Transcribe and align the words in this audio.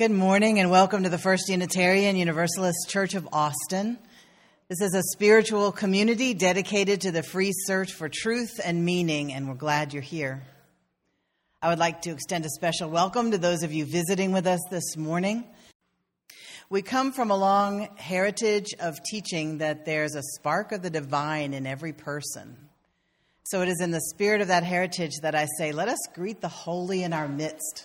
Good 0.00 0.10
morning 0.10 0.58
and 0.60 0.70
welcome 0.70 1.02
to 1.02 1.10
the 1.10 1.18
First 1.18 1.50
Unitarian 1.50 2.16
Universalist 2.16 2.88
Church 2.88 3.14
of 3.14 3.28
Austin. 3.34 3.98
This 4.68 4.80
is 4.80 4.94
a 4.94 5.02
spiritual 5.12 5.72
community 5.72 6.32
dedicated 6.32 7.02
to 7.02 7.10
the 7.10 7.22
free 7.22 7.52
search 7.66 7.92
for 7.92 8.08
truth 8.08 8.58
and 8.64 8.82
meaning, 8.82 9.30
and 9.30 9.46
we're 9.46 9.56
glad 9.56 9.92
you're 9.92 10.02
here. 10.02 10.42
I 11.60 11.68
would 11.68 11.78
like 11.78 12.00
to 12.00 12.12
extend 12.12 12.46
a 12.46 12.48
special 12.48 12.88
welcome 12.88 13.32
to 13.32 13.36
those 13.36 13.62
of 13.62 13.74
you 13.74 13.84
visiting 13.84 14.32
with 14.32 14.46
us 14.46 14.60
this 14.70 14.96
morning. 14.96 15.44
We 16.70 16.80
come 16.80 17.12
from 17.12 17.30
a 17.30 17.36
long 17.36 17.86
heritage 17.96 18.72
of 18.80 19.02
teaching 19.02 19.58
that 19.58 19.84
there's 19.84 20.14
a 20.14 20.22
spark 20.22 20.72
of 20.72 20.80
the 20.80 20.88
divine 20.88 21.52
in 21.52 21.66
every 21.66 21.92
person. 21.92 22.56
So 23.42 23.60
it 23.60 23.68
is 23.68 23.82
in 23.82 23.90
the 23.90 24.00
spirit 24.00 24.40
of 24.40 24.48
that 24.48 24.64
heritage 24.64 25.18
that 25.20 25.34
I 25.34 25.46
say, 25.58 25.72
let 25.72 25.88
us 25.88 26.00
greet 26.14 26.40
the 26.40 26.48
holy 26.48 27.02
in 27.02 27.12
our 27.12 27.28
midst 27.28 27.84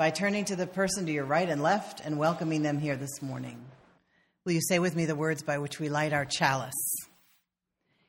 by 0.00 0.08
turning 0.08 0.46
to 0.46 0.56
the 0.56 0.66
person 0.66 1.04
to 1.04 1.12
your 1.12 1.26
right 1.26 1.50
and 1.50 1.62
left 1.62 2.00
and 2.00 2.16
welcoming 2.16 2.62
them 2.62 2.78
here 2.78 2.96
this 2.96 3.20
morning. 3.20 3.62
Will 4.46 4.54
you 4.54 4.62
say 4.62 4.78
with 4.78 4.96
me 4.96 5.04
the 5.04 5.14
words 5.14 5.42
by 5.42 5.58
which 5.58 5.78
we 5.78 5.90
light 5.90 6.14
our 6.14 6.24
chalice? 6.24 6.96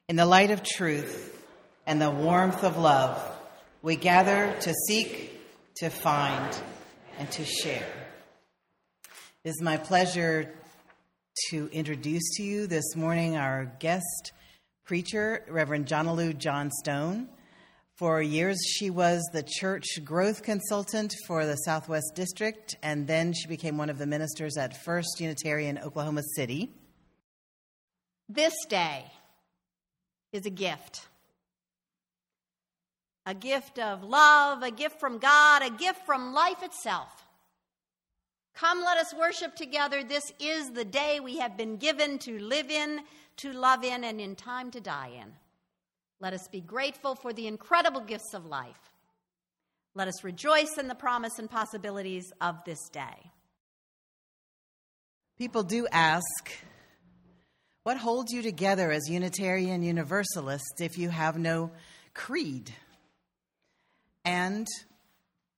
In 0.07 0.15
the 0.15 0.25
light 0.25 0.51
of 0.51 0.63
truth 0.63 1.37
and 1.85 2.01
the 2.01 2.09
warmth 2.09 2.63
of 2.63 2.77
love, 2.77 3.21
we 3.81 3.97
gather 3.97 4.55
to 4.61 4.73
seek, 4.87 5.37
to 5.79 5.89
find, 5.89 6.57
and 7.19 7.29
to 7.31 7.43
share. 7.43 7.91
It 9.43 9.49
is 9.49 9.61
my 9.61 9.75
pleasure 9.75 10.49
to 11.49 11.69
introduce 11.73 12.37
to 12.37 12.43
you 12.43 12.67
this 12.67 12.95
morning 12.95 13.35
our 13.35 13.69
guest 13.79 14.31
preacher, 14.85 15.43
Reverend 15.49 15.87
Jonalu 15.87 16.37
Johnstone. 16.37 17.27
For 18.01 18.19
years, 18.19 18.57
she 18.65 18.89
was 18.89 19.21
the 19.31 19.43
church 19.43 19.85
growth 20.03 20.41
consultant 20.41 21.13
for 21.27 21.45
the 21.45 21.55
Southwest 21.55 22.13
District, 22.15 22.75
and 22.81 23.05
then 23.05 23.31
she 23.31 23.45
became 23.45 23.77
one 23.77 23.91
of 23.91 23.99
the 23.99 24.07
ministers 24.07 24.57
at 24.57 24.75
First 24.83 25.19
Unitarian 25.19 25.77
Oklahoma 25.77 26.23
City. 26.35 26.71
This 28.27 28.55
day 28.67 29.05
is 30.33 30.47
a 30.47 30.49
gift 30.49 31.05
a 33.27 33.35
gift 33.35 33.77
of 33.77 34.03
love, 34.03 34.63
a 34.63 34.71
gift 34.71 34.99
from 34.99 35.19
God, 35.19 35.61
a 35.61 35.69
gift 35.69 36.03
from 36.03 36.33
life 36.33 36.63
itself. 36.63 37.27
Come, 38.55 38.81
let 38.81 38.97
us 38.97 39.13
worship 39.13 39.55
together. 39.55 40.03
This 40.03 40.33
is 40.39 40.71
the 40.71 40.85
day 40.85 41.19
we 41.19 41.37
have 41.37 41.55
been 41.55 41.77
given 41.77 42.17
to 42.17 42.39
live 42.39 42.71
in, 42.71 43.01
to 43.37 43.53
love 43.53 43.83
in, 43.83 44.03
and 44.03 44.19
in 44.19 44.35
time 44.35 44.71
to 44.71 44.81
die 44.81 45.11
in. 45.21 45.33
Let 46.21 46.33
us 46.33 46.47
be 46.47 46.61
grateful 46.61 47.15
for 47.15 47.33
the 47.33 47.47
incredible 47.47 48.01
gifts 48.01 48.35
of 48.35 48.45
life. 48.45 48.93
Let 49.95 50.07
us 50.07 50.23
rejoice 50.23 50.77
in 50.77 50.87
the 50.87 50.93
promise 50.93 51.39
and 51.39 51.49
possibilities 51.49 52.31
of 52.39 52.63
this 52.63 52.89
day. 52.89 53.31
People 55.39 55.63
do 55.63 55.87
ask, 55.91 56.23
what 57.81 57.97
holds 57.97 58.31
you 58.31 58.43
together 58.43 58.91
as 58.91 59.09
Unitarian 59.09 59.81
Universalists 59.81 60.79
if 60.79 60.99
you 60.99 61.09
have 61.09 61.39
no 61.39 61.71
creed? 62.13 62.71
And 64.23 64.67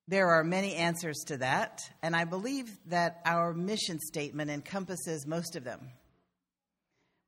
there 0.07 0.29
are 0.29 0.45
many 0.45 0.75
answers 0.75 1.17
to 1.27 1.37
that, 1.37 1.81
and 2.01 2.15
I 2.15 2.23
believe 2.23 2.71
that 2.85 3.19
our 3.25 3.53
mission 3.53 3.99
statement 3.99 4.49
encompasses 4.49 5.27
most 5.27 5.57
of 5.57 5.65
them. 5.65 5.89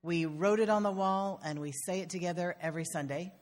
We 0.06 0.24
wrote 0.24 0.60
it 0.60 0.68
on 0.68 0.84
the 0.84 0.92
wall 0.92 1.40
and 1.44 1.60
we 1.60 1.72
say 1.72 1.98
it 1.98 2.10
together 2.10 2.54
every 2.60 2.84
Sunday. 2.84 3.32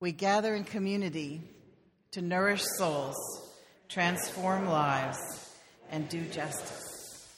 We 0.00 0.10
gather 0.10 0.54
in 0.54 0.64
community 0.64 1.42
to 2.12 2.22
nourish 2.22 2.62
souls, 2.78 3.16
transform 3.86 4.66
lives, 4.66 5.18
and 5.90 6.08
do 6.08 6.24
justice. 6.24 7.28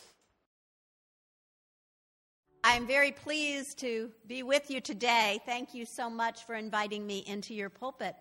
I'm 2.62 2.86
very 2.86 3.10
pleased 3.10 3.80
to 3.80 4.12
be 4.28 4.44
with 4.44 4.70
you 4.70 4.80
today. 4.80 5.40
Thank 5.44 5.74
you 5.74 5.84
so 5.84 6.08
much 6.08 6.44
for 6.46 6.54
inviting 6.54 7.04
me 7.04 7.24
into 7.26 7.52
your 7.52 7.68
pulpit. 7.68 8.14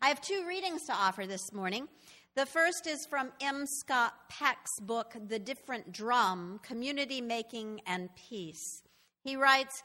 I 0.00 0.08
have 0.08 0.22
two 0.22 0.46
readings 0.48 0.86
to 0.86 0.94
offer 0.94 1.26
this 1.26 1.52
morning. 1.52 1.88
The 2.36 2.46
first 2.46 2.86
is 2.86 3.04
from 3.10 3.32
M. 3.42 3.66
Scott 3.66 4.14
Peck's 4.30 4.80
book, 4.80 5.14
The 5.28 5.38
Different 5.38 5.92
Drum 5.92 6.58
Community 6.62 7.20
Making 7.20 7.82
and 7.86 8.08
Peace. 8.16 8.82
He 9.26 9.34
writes 9.34 9.82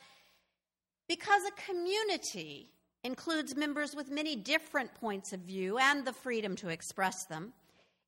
Because 1.10 1.42
a 1.46 1.72
community 1.72 2.70
includes 3.04 3.56
members 3.56 3.96
with 3.96 4.12
many 4.12 4.36
different 4.36 4.94
points 4.94 5.34
of 5.34 5.40
view 5.40 5.80
and 5.80 6.06
the 6.06 6.14
freedom 6.14 6.56
to 6.58 6.70
express 6.70 7.26
them, 7.26 7.52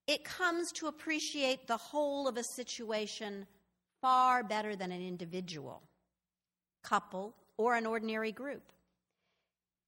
it 0.06 0.24
comes 0.24 0.72
to 0.74 0.86
appreciate 0.86 1.66
the 1.66 1.78
whole 1.78 2.28
of 2.28 2.38
a 2.38 2.44
situation 2.44 3.48
far 4.00 4.44
better 4.44 4.76
than 4.76 4.92
an 4.92 5.02
individual, 5.02 5.82
couple, 6.84 7.34
or 7.58 7.76
an 7.76 7.88
ordinary 7.88 8.32
group. 8.32 8.72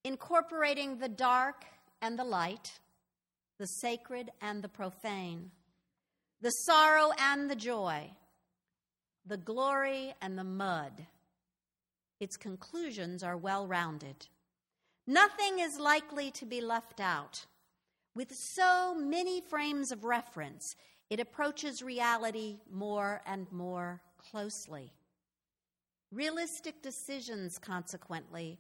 Incorporating 0.04 0.98
the 0.98 1.10
dark 1.10 1.64
and 2.02 2.18
the 2.18 2.24
light, 2.24 2.80
the 3.60 3.68
sacred 3.68 4.32
and 4.42 4.64
the 4.64 4.70
profane, 4.70 5.52
the 6.42 6.50
sorrow 6.50 7.12
and 7.20 7.52
the 7.52 7.56
joy, 7.56 8.10
the 9.28 9.38
glory 9.38 10.14
and 10.22 10.40
the 10.40 10.44
mud 10.44 11.06
its 12.20 12.38
conclusions 12.38 13.24
are 13.24 13.38
well 13.38 13.68
rounded. 13.68 14.28
Nothing 15.08 15.60
is 15.60 15.80
likely 15.80 16.32
to 16.32 16.46
be 16.46 16.62
left 16.62 17.00
out. 17.00 17.46
With 18.16 18.34
so 18.34 18.96
many 18.96 19.42
frames 19.42 19.92
of 19.92 20.06
reference, 20.06 20.76
it 21.10 21.20
approaches 21.20 21.84
reality 21.84 22.60
more 22.72 23.22
and 23.26 23.52
more 23.52 24.02
closely. 24.18 24.94
Realistic 26.12 26.82
decisions, 26.82 27.60
consequently, 27.60 28.58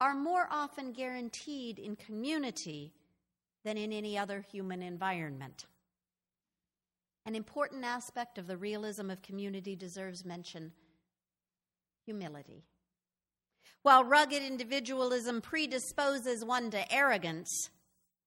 are 0.00 0.14
more 0.14 0.46
often 0.50 0.92
guaranteed 0.92 1.78
in 1.78 1.96
community 1.96 2.92
than 3.64 3.78
in 3.78 3.92
any 3.92 4.16
other 4.16 4.44
human 4.52 4.82
environment. 4.82 5.66
An 7.24 7.34
important 7.34 7.84
aspect 7.84 8.38
of 8.38 8.46
the 8.46 8.56
realism 8.56 9.10
of 9.10 9.22
community 9.22 9.74
deserves 9.74 10.24
mention 10.24 10.72
humility. 12.06 12.64
While 13.82 14.04
rugged 14.04 14.42
individualism 14.42 15.40
predisposes 15.40 16.44
one 16.44 16.70
to 16.70 16.92
arrogance, 16.92 17.70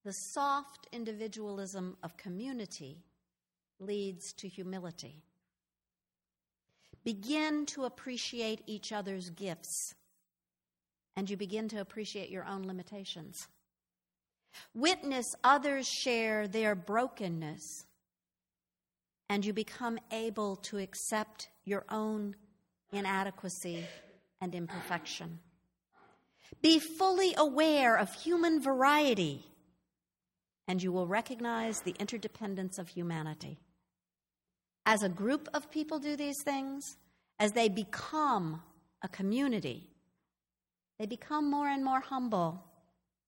the 0.06 0.12
soft 0.12 0.88
individualism 0.91 1.97
of 2.03 2.16
community 2.16 3.03
leads 3.79 4.34
to 4.34 4.47
humility. 4.47 5.23
Begin 7.03 7.66
to 7.68 7.85
appreciate 7.85 8.62
each 8.68 8.91
other's 8.91 9.29
gifts, 9.29 9.95
and 11.16 11.29
you 11.29 11.38
begin 11.38 11.68
to 11.69 11.81
appreciate 11.81 12.29
your 12.29 12.45
own 12.45 12.63
limitations. 12.63 13.47
Witness 14.73 15.35
others 15.44 15.88
share 15.88 16.47
their 16.47 16.75
brokenness, 16.75 17.85
and 19.29 19.45
you 19.45 19.53
become 19.53 20.00
able 20.12 20.56
to 20.57 20.78
accept 20.78 21.50
your 21.66 21.85
own 21.89 22.35
inadequacy, 22.91 23.85
and 24.41 24.55
imperfection. 24.55 25.39
Be 26.61 26.79
fully 26.79 27.33
aware 27.38 27.95
of 27.97 28.13
human 28.13 28.61
variety, 28.61 29.45
and 30.67 30.81
you 30.81 30.91
will 30.91 31.07
recognize 31.07 31.81
the 31.81 31.95
interdependence 32.00 32.77
of 32.77 32.89
humanity. 32.89 33.59
As 34.85 35.03
a 35.03 35.09
group 35.09 35.47
of 35.53 35.69
people 35.69 36.00
do 36.00 36.16
these 36.16 36.41
things, 36.44 36.83
as 37.38 37.51
they 37.51 37.69
become 37.69 38.61
a 39.03 39.07
community, 39.07 39.89
they 40.97 41.06
become 41.06 41.50
more 41.50 41.67
and 41.67 41.83
more 41.83 42.01
humble, 42.01 42.63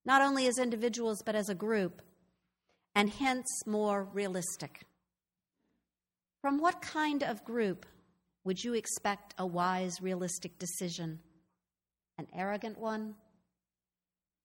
not 0.05 0.21
only 0.21 0.47
as 0.47 0.57
individuals, 0.57 1.21
but 1.25 1.35
as 1.35 1.49
a 1.49 1.55
group, 1.55 2.01
and 2.95 3.09
hence 3.09 3.47
more 3.65 4.07
realistic. 4.13 4.81
From 6.41 6.59
what 6.59 6.81
kind 6.81 7.23
of 7.23 7.45
group 7.45 7.85
would 8.43 8.63
you 8.63 8.73
expect 8.73 9.33
a 9.37 9.45
wise, 9.45 10.01
realistic 10.01 10.57
decision? 10.57 11.19
An 12.17 12.27
arrogant 12.33 12.77
one 12.77 13.15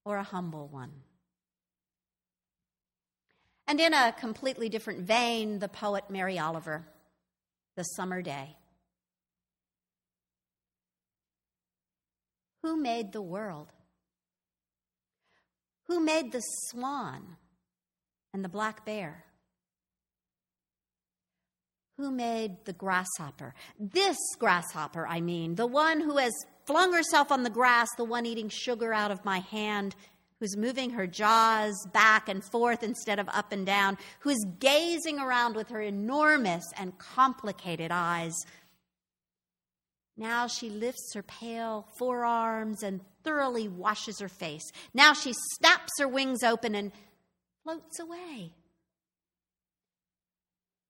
or 0.04 0.16
a 0.16 0.22
humble 0.22 0.68
one? 0.68 0.92
And 3.66 3.80
in 3.80 3.92
a 3.92 4.14
completely 4.18 4.68
different 4.68 5.00
vein, 5.00 5.58
the 5.58 5.68
poet 5.68 6.04
Mary 6.08 6.38
Oliver, 6.38 6.86
The 7.74 7.82
Summer 7.82 8.22
Day. 8.22 8.56
Who 12.62 12.76
made 12.76 13.12
the 13.12 13.22
world? 13.22 13.72
Who 15.88 16.00
made 16.00 16.32
the 16.32 16.42
swan 16.68 17.36
and 18.32 18.44
the 18.44 18.48
black 18.48 18.84
bear? 18.84 19.25
Who 21.96 22.10
made 22.10 22.64
the 22.66 22.74
grasshopper? 22.74 23.54
This 23.80 24.18
grasshopper, 24.38 25.06
I 25.06 25.20
mean, 25.20 25.54
the 25.54 25.66
one 25.66 26.00
who 26.00 26.18
has 26.18 26.32
flung 26.66 26.92
herself 26.92 27.32
on 27.32 27.42
the 27.42 27.50
grass, 27.50 27.88
the 27.96 28.04
one 28.04 28.26
eating 28.26 28.50
sugar 28.50 28.92
out 28.92 29.10
of 29.10 29.24
my 29.24 29.38
hand, 29.38 29.96
who's 30.38 30.56
moving 30.56 30.90
her 30.90 31.06
jaws 31.06 31.74
back 31.94 32.28
and 32.28 32.44
forth 32.44 32.82
instead 32.82 33.18
of 33.18 33.28
up 33.30 33.50
and 33.50 33.64
down, 33.64 33.96
who 34.20 34.30
is 34.30 34.46
gazing 34.58 35.18
around 35.18 35.56
with 35.56 35.70
her 35.70 35.80
enormous 35.80 36.64
and 36.76 36.98
complicated 36.98 37.90
eyes. 37.90 38.34
Now 40.18 40.46
she 40.46 40.68
lifts 40.68 41.12
her 41.14 41.22
pale 41.22 41.88
forearms 41.98 42.82
and 42.82 43.00
thoroughly 43.22 43.68
washes 43.68 44.18
her 44.20 44.28
face. 44.28 44.70
Now 44.92 45.14
she 45.14 45.34
snaps 45.54 45.92
her 45.98 46.08
wings 46.08 46.42
open 46.42 46.74
and 46.74 46.92
floats 47.64 47.98
away. 47.98 48.52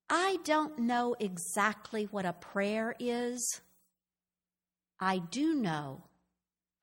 I 0.08 0.38
don't 0.44 0.78
know 0.78 1.16
exactly 1.18 2.04
what 2.10 2.26
a 2.26 2.32
prayer 2.32 2.94
is. 2.98 3.60
I 5.00 5.18
do 5.18 5.54
know 5.54 6.04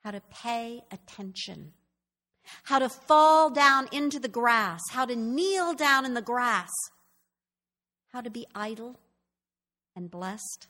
how 0.04 0.12
to 0.12 0.22
pay 0.30 0.82
attention, 0.92 1.74
how 2.64 2.80
to 2.80 2.90
fall 2.90 3.50
down 3.50 3.88
into 3.92 4.20
the 4.20 4.28
grass, 4.28 4.82
how 4.92 5.06
to 5.06 5.16
kneel 5.16 5.74
down 5.74 6.06
in 6.06 6.14
the 6.14 6.22
grass, 6.22 6.70
how 8.12 8.22
to 8.22 8.30
be 8.30 8.46
idle 8.54 9.00
and 9.96 10.12
blessed, 10.12 10.68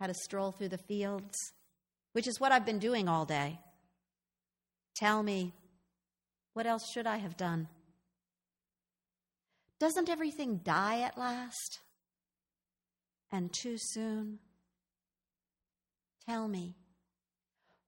how 0.00 0.06
to 0.06 0.14
stroll 0.14 0.52
through 0.52 0.70
the 0.70 0.78
fields, 0.78 1.36
which 2.12 2.26
is 2.26 2.40
what 2.40 2.52
I've 2.52 2.66
been 2.66 2.78
doing 2.78 3.08
all 3.08 3.26
day. 3.26 3.60
Tell 4.94 5.22
me, 5.22 5.52
what 6.54 6.66
else 6.66 6.90
should 6.90 7.06
I 7.06 7.18
have 7.18 7.36
done? 7.36 7.68
Doesn't 9.84 10.08
everything 10.08 10.62
die 10.64 11.02
at 11.02 11.18
last? 11.18 11.80
And 13.30 13.52
too 13.52 13.76
soon? 13.76 14.38
Tell 16.26 16.48
me, 16.48 16.74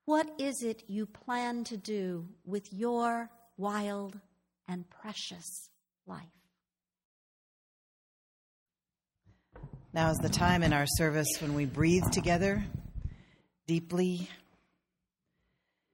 what 0.05 0.29
is 0.39 0.63
it 0.63 0.83
you 0.89 1.07
plan 1.07 1.65
to 1.65 1.79
do 1.79 2.29
with 2.45 2.71
your 2.71 3.31
wild 3.57 4.21
and 4.69 4.85
precious 4.91 5.71
life? 6.07 6.21
Now 9.95 10.11
is 10.11 10.19
the 10.19 10.29
time 10.29 10.63
in 10.63 10.75
our 10.75 10.87
service 10.99 11.39
when 11.41 11.55
we 11.55 11.65
breathe 11.65 12.11
together 12.13 12.63
deeply 13.67 14.29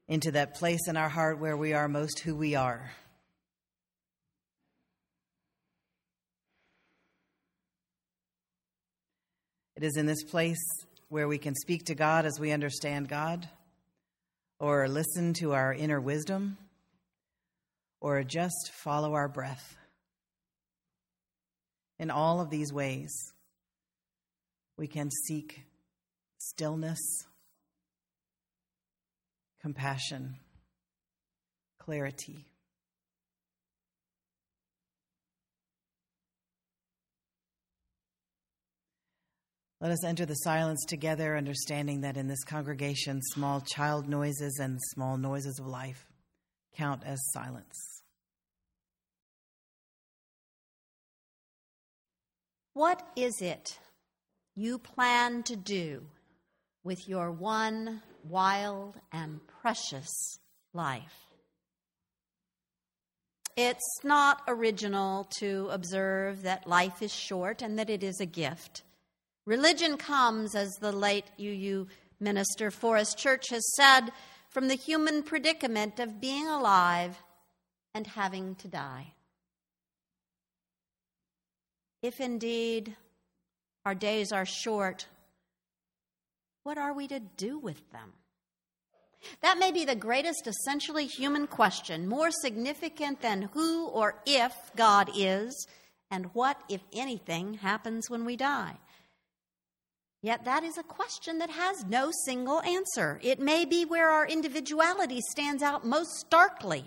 into 0.08 0.32
that 0.32 0.56
place 0.56 0.88
in 0.88 0.96
our 0.96 1.08
heart 1.08 1.38
where 1.38 1.56
we 1.56 1.74
are 1.74 1.86
most 1.86 2.18
who 2.18 2.34
we 2.34 2.56
are. 2.56 2.90
It 9.82 9.86
is 9.86 9.96
in 9.96 10.06
this 10.06 10.22
place 10.22 10.64
where 11.08 11.26
we 11.26 11.38
can 11.38 11.56
speak 11.56 11.86
to 11.86 11.96
God 11.96 12.24
as 12.24 12.38
we 12.38 12.52
understand 12.52 13.08
God, 13.08 13.48
or 14.60 14.86
listen 14.86 15.34
to 15.40 15.54
our 15.54 15.74
inner 15.74 16.00
wisdom, 16.00 16.56
or 18.00 18.22
just 18.22 18.70
follow 18.84 19.14
our 19.14 19.26
breath. 19.26 19.76
In 21.98 22.12
all 22.12 22.40
of 22.40 22.48
these 22.48 22.72
ways, 22.72 23.12
we 24.76 24.86
can 24.86 25.10
seek 25.10 25.64
stillness, 26.38 27.00
compassion, 29.60 30.36
clarity. 31.80 32.51
Let 39.82 39.90
us 39.90 40.04
enter 40.04 40.24
the 40.24 40.34
silence 40.34 40.84
together, 40.84 41.36
understanding 41.36 42.02
that 42.02 42.16
in 42.16 42.28
this 42.28 42.44
congregation, 42.44 43.20
small 43.20 43.60
child 43.60 44.08
noises 44.08 44.60
and 44.60 44.78
small 44.80 45.16
noises 45.16 45.58
of 45.58 45.66
life 45.66 46.06
count 46.76 47.02
as 47.04 47.18
silence. 47.32 48.04
What 52.74 53.02
is 53.16 53.42
it 53.42 53.76
you 54.54 54.78
plan 54.78 55.42
to 55.42 55.56
do 55.56 56.04
with 56.84 57.08
your 57.08 57.32
one 57.32 58.02
wild 58.22 59.00
and 59.10 59.40
precious 59.62 60.38
life? 60.72 61.26
It's 63.56 63.98
not 64.04 64.42
original 64.46 65.24
to 65.40 65.70
observe 65.72 66.42
that 66.42 66.68
life 66.68 67.02
is 67.02 67.12
short 67.12 67.62
and 67.62 67.80
that 67.80 67.90
it 67.90 68.04
is 68.04 68.20
a 68.20 68.26
gift. 68.26 68.84
Religion 69.44 69.96
comes, 69.96 70.54
as 70.54 70.70
the 70.80 70.92
late 70.92 71.26
UU 71.38 71.86
minister 72.20 72.70
Forrest 72.70 73.18
Church 73.18 73.48
has 73.48 73.74
said, 73.74 74.10
from 74.48 74.68
the 74.68 74.76
human 74.76 75.22
predicament 75.22 75.98
of 75.98 76.20
being 76.20 76.46
alive 76.46 77.16
and 77.94 78.06
having 78.06 78.54
to 78.56 78.68
die. 78.68 79.14
If 82.02 82.20
indeed 82.20 82.96
our 83.84 83.94
days 83.94 84.32
are 84.32 84.46
short, 84.46 85.06
what 86.62 86.78
are 86.78 86.92
we 86.92 87.08
to 87.08 87.20
do 87.20 87.58
with 87.58 87.90
them? 87.90 88.12
That 89.40 89.58
may 89.58 89.72
be 89.72 89.84
the 89.84 89.94
greatest 89.94 90.46
essentially 90.46 91.06
human 91.06 91.46
question, 91.46 92.08
more 92.08 92.30
significant 92.30 93.22
than 93.22 93.50
who 93.54 93.86
or 93.86 94.20
if 94.26 94.52
God 94.76 95.10
is, 95.16 95.66
and 96.10 96.26
what, 96.34 96.60
if 96.68 96.82
anything, 96.92 97.54
happens 97.54 98.10
when 98.10 98.24
we 98.24 98.36
die. 98.36 98.76
Yet 100.22 100.44
that 100.44 100.62
is 100.62 100.78
a 100.78 100.84
question 100.84 101.38
that 101.38 101.50
has 101.50 101.84
no 101.84 102.12
single 102.24 102.62
answer. 102.62 103.18
It 103.22 103.40
may 103.40 103.64
be 103.64 103.84
where 103.84 104.08
our 104.08 104.24
individuality 104.24 105.20
stands 105.20 105.64
out 105.64 105.84
most 105.84 106.12
starkly. 106.20 106.84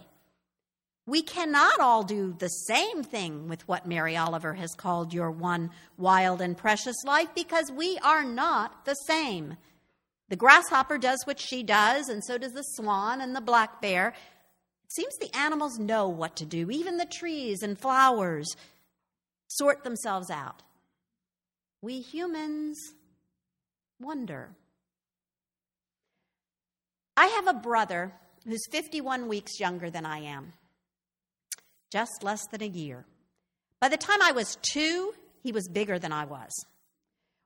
We 1.05 1.21
cannot 1.21 1.79
all 1.81 2.03
do 2.03 2.33
the 2.39 2.47
same 2.47 3.03
thing 3.03 3.49
with 3.49 3.67
what 3.67 3.85
Mary 3.85 4.15
Oliver 4.15 4.53
has 4.53 4.73
called 4.73 5.13
your 5.13 5.29
one 5.29 5.69
wild 5.97 6.41
and 6.41 6.57
precious 6.57 6.95
life 7.05 7.27
because 7.35 7.69
we 7.71 7.99
are 7.99 8.23
not 8.23 8.85
the 8.85 8.95
same. 8.95 9.57
The 10.29 10.37
grasshopper 10.37 10.97
does 10.97 11.21
what 11.25 11.39
she 11.39 11.61
does, 11.61 12.09
and 12.09 12.23
so 12.23 12.37
does 12.37 12.53
the 12.53 12.63
swan 12.63 13.21
and 13.21 13.35
the 13.35 13.41
black 13.41 13.81
bear. 13.81 14.15
It 14.85 14.91
seems 14.93 15.15
the 15.17 15.37
animals 15.37 15.77
know 15.77 16.07
what 16.07 16.37
to 16.37 16.45
do. 16.45 16.71
Even 16.71 16.97
the 16.97 17.05
trees 17.05 17.61
and 17.61 17.77
flowers 17.77 18.55
sort 19.47 19.83
themselves 19.83 20.31
out. 20.31 20.63
We 21.81 21.99
humans 21.99 22.94
wonder. 23.99 24.49
I 27.17 27.27
have 27.27 27.47
a 27.47 27.53
brother 27.53 28.13
who's 28.45 28.67
51 28.71 29.27
weeks 29.27 29.59
younger 29.59 29.89
than 29.89 30.05
I 30.05 30.19
am, 30.19 30.53
just 31.91 32.23
less 32.23 32.45
than 32.47 32.61
a 32.61 32.67
year. 32.67 33.05
By 33.79 33.89
the 33.89 33.97
time 33.97 34.21
I 34.21 34.31
was 34.31 34.57
two, 34.61 35.13
he 35.41 35.51
was 35.51 35.67
bigger 35.67 35.99
than 35.99 36.11
I 36.11 36.25
was. 36.25 36.51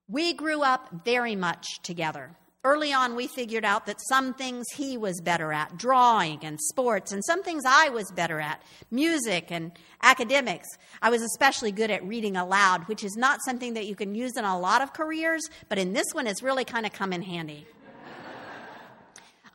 We 0.07 0.33
grew 0.33 0.63
up 0.63 1.05
very 1.05 1.35
much 1.35 1.65
together. 1.83 2.31
Early 2.65 2.91
on, 2.91 3.15
we 3.15 3.27
figured 3.27 3.63
out 3.63 3.85
that 3.85 4.01
some 4.09 4.33
things 4.33 4.65
he 4.75 4.97
was 4.97 5.21
better 5.21 5.53
at, 5.53 5.77
drawing 5.77 6.43
and 6.43 6.59
sports, 6.59 7.13
and 7.13 7.23
some 7.23 7.41
things 7.41 7.63
I 7.65 7.87
was 7.87 8.11
better 8.11 8.41
at, 8.41 8.61
music 8.91 9.47
and 9.49 9.71
academics. 10.03 10.67
I 11.01 11.09
was 11.09 11.21
especially 11.21 11.71
good 11.71 11.89
at 11.89 12.05
reading 12.05 12.35
aloud, 12.35 12.85
which 12.89 13.05
is 13.05 13.15
not 13.15 13.39
something 13.45 13.75
that 13.75 13.85
you 13.85 13.95
can 13.95 14.13
use 14.13 14.35
in 14.35 14.43
a 14.43 14.59
lot 14.59 14.81
of 14.81 14.91
careers, 14.91 15.41
but 15.69 15.77
in 15.77 15.93
this 15.93 16.07
one, 16.11 16.27
it's 16.27 16.43
really 16.43 16.65
kind 16.65 16.85
of 16.85 16.91
come 16.91 17.13
in 17.13 17.21
handy. 17.21 17.65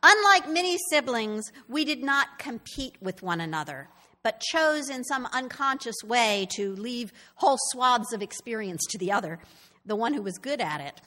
Unlike 0.01 0.49
many 0.49 0.77
siblings, 0.89 1.51
we 1.69 1.85
did 1.85 2.03
not 2.03 2.39
compete 2.39 2.95
with 3.01 3.21
one 3.21 3.39
another, 3.39 3.87
but 4.23 4.39
chose 4.39 4.89
in 4.89 5.03
some 5.03 5.27
unconscious 5.31 5.95
way 6.03 6.47
to 6.55 6.73
leave 6.75 7.13
whole 7.35 7.57
swaths 7.69 8.13
of 8.13 8.23
experience 8.23 8.81
to 8.89 8.97
the 8.97 9.11
other, 9.11 9.37
the 9.85 9.95
one 9.95 10.15
who 10.15 10.23
was 10.23 10.39
good 10.39 10.59
at 10.59 10.81
it. 10.81 11.01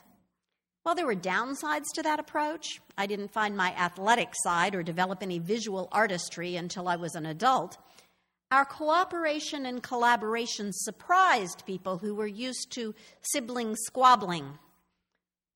While 0.83 0.95
there 0.95 1.05
were 1.05 1.15
downsides 1.15 1.85
to 1.95 2.03
that 2.03 2.19
approach, 2.19 2.81
I 2.97 3.05
didn't 3.05 3.31
find 3.31 3.55
my 3.55 3.73
athletic 3.75 4.33
side 4.43 4.75
or 4.75 4.83
develop 4.83 5.21
any 5.21 5.39
visual 5.39 5.89
artistry 5.91 6.55
until 6.55 6.87
I 6.87 6.95
was 6.95 7.15
an 7.15 7.25
adult. 7.25 7.77
Our 8.51 8.65
cooperation 8.65 9.65
and 9.65 9.83
collaboration 9.83 10.71
surprised 10.73 11.65
people 11.65 11.97
who 11.97 12.15
were 12.15 12.27
used 12.27 12.71
to 12.71 12.95
sibling 13.21 13.75
squabbling. 13.75 14.57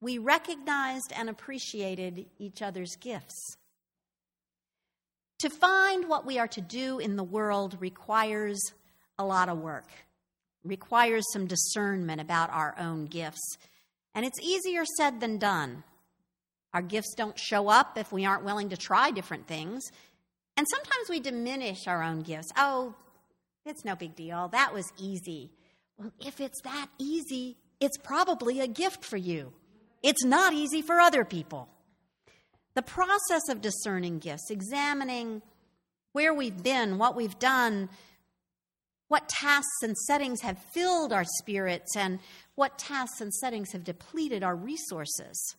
We 0.01 0.17
recognized 0.17 1.11
and 1.15 1.29
appreciated 1.29 2.25
each 2.37 2.61
other's 2.61 2.95
gifts. 2.97 3.55
To 5.39 5.49
find 5.49 6.07
what 6.07 6.25
we 6.25 6.37
are 6.37 6.47
to 6.49 6.61
do 6.61 6.99
in 6.99 7.15
the 7.15 7.23
world 7.23 7.77
requires 7.79 8.59
a 9.17 9.25
lot 9.25 9.49
of 9.49 9.57
work, 9.57 9.87
requires 10.63 11.23
some 11.31 11.47
discernment 11.47 12.21
about 12.21 12.49
our 12.51 12.75
own 12.77 13.05
gifts 13.05 13.57
and 14.15 14.25
it's 14.25 14.39
easier 14.41 14.83
said 14.97 15.19
than 15.19 15.37
done. 15.37 15.83
Our 16.73 16.81
gifts 16.81 17.13
don't 17.15 17.37
show 17.37 17.69
up 17.69 17.97
if 17.97 18.11
we 18.11 18.25
aren't 18.25 18.45
willing 18.45 18.69
to 18.69 18.77
try 18.77 19.11
different 19.11 19.47
things. 19.47 19.83
And 20.57 20.67
sometimes 20.69 21.09
we 21.09 21.19
diminish 21.19 21.87
our 21.87 22.03
own 22.03 22.21
gifts. 22.21 22.49
Oh, 22.57 22.95
it's 23.65 23.85
no 23.85 23.95
big 23.95 24.15
deal. 24.15 24.49
That 24.49 24.73
was 24.73 24.91
easy. 24.97 25.51
Well, 25.97 26.11
if 26.19 26.41
it's 26.41 26.61
that 26.63 26.87
easy, 26.99 27.57
it's 27.79 27.97
probably 27.97 28.59
a 28.59 28.67
gift 28.67 29.03
for 29.03 29.17
you. 29.17 29.53
It's 30.01 30.23
not 30.23 30.53
easy 30.53 30.81
for 30.81 30.99
other 30.99 31.23
people. 31.23 31.69
The 32.73 32.81
process 32.81 33.49
of 33.49 33.61
discerning 33.61 34.19
gifts, 34.19 34.49
examining 34.49 35.41
where 36.11 36.33
we've 36.33 36.61
been, 36.61 36.97
what 36.97 37.15
we've 37.15 37.37
done, 37.39 37.89
what 39.07 39.29
tasks 39.29 39.83
and 39.83 39.95
settings 39.95 40.41
have 40.41 40.57
filled 40.73 41.13
our 41.13 41.23
spirits, 41.23 41.95
and 41.95 42.19
what 42.55 42.77
tasks 42.77 43.21
and 43.21 43.33
settings 43.33 43.71
have 43.71 43.83
depleted 43.83 44.43
our 44.43 44.55
resources. 44.55 45.55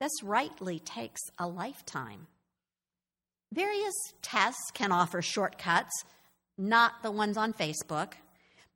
This 0.00 0.22
rightly 0.22 0.78
takes 0.78 1.20
a 1.38 1.48
lifetime. 1.48 2.28
Various 3.52 3.94
tests 4.22 4.70
can 4.72 4.92
offer 4.92 5.22
shortcuts, 5.22 6.04
not 6.56 7.02
the 7.02 7.10
ones 7.10 7.36
on 7.36 7.52
Facebook. 7.52 8.12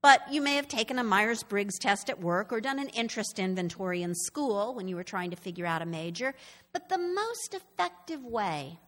But 0.02 0.20
you 0.32 0.42
may 0.42 0.56
have 0.56 0.66
taken 0.66 0.98
a 0.98 1.04
Myers 1.04 1.44
Briggs 1.44 1.78
test 1.78 2.10
at 2.10 2.20
work 2.20 2.52
or 2.52 2.60
done 2.60 2.80
an 2.80 2.88
interest 2.88 3.38
inventory 3.38 4.02
in 4.02 4.16
school 4.16 4.74
when 4.74 4.88
you 4.88 4.96
were 4.96 5.04
trying 5.04 5.30
to 5.30 5.36
figure 5.36 5.64
out 5.64 5.80
a 5.80 5.86
major. 5.86 6.34
But 6.72 6.88
the 6.88 6.98
most 6.98 7.54
effective 7.54 8.24
way 8.24 8.80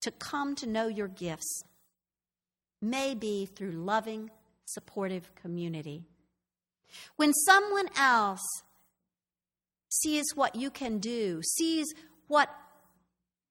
to 0.00 0.10
come 0.10 0.54
to 0.56 0.66
know 0.66 0.86
your 0.86 1.08
gifts 1.08 1.62
may 2.80 3.14
be 3.14 3.44
through 3.44 3.72
loving, 3.72 4.30
supportive 4.64 5.34
community. 5.34 6.04
When 7.16 7.32
someone 7.32 7.88
else 7.96 8.46
sees 9.90 10.24
what 10.34 10.54
you 10.54 10.70
can 10.70 10.98
do, 10.98 11.42
sees 11.42 11.92
what 12.28 12.48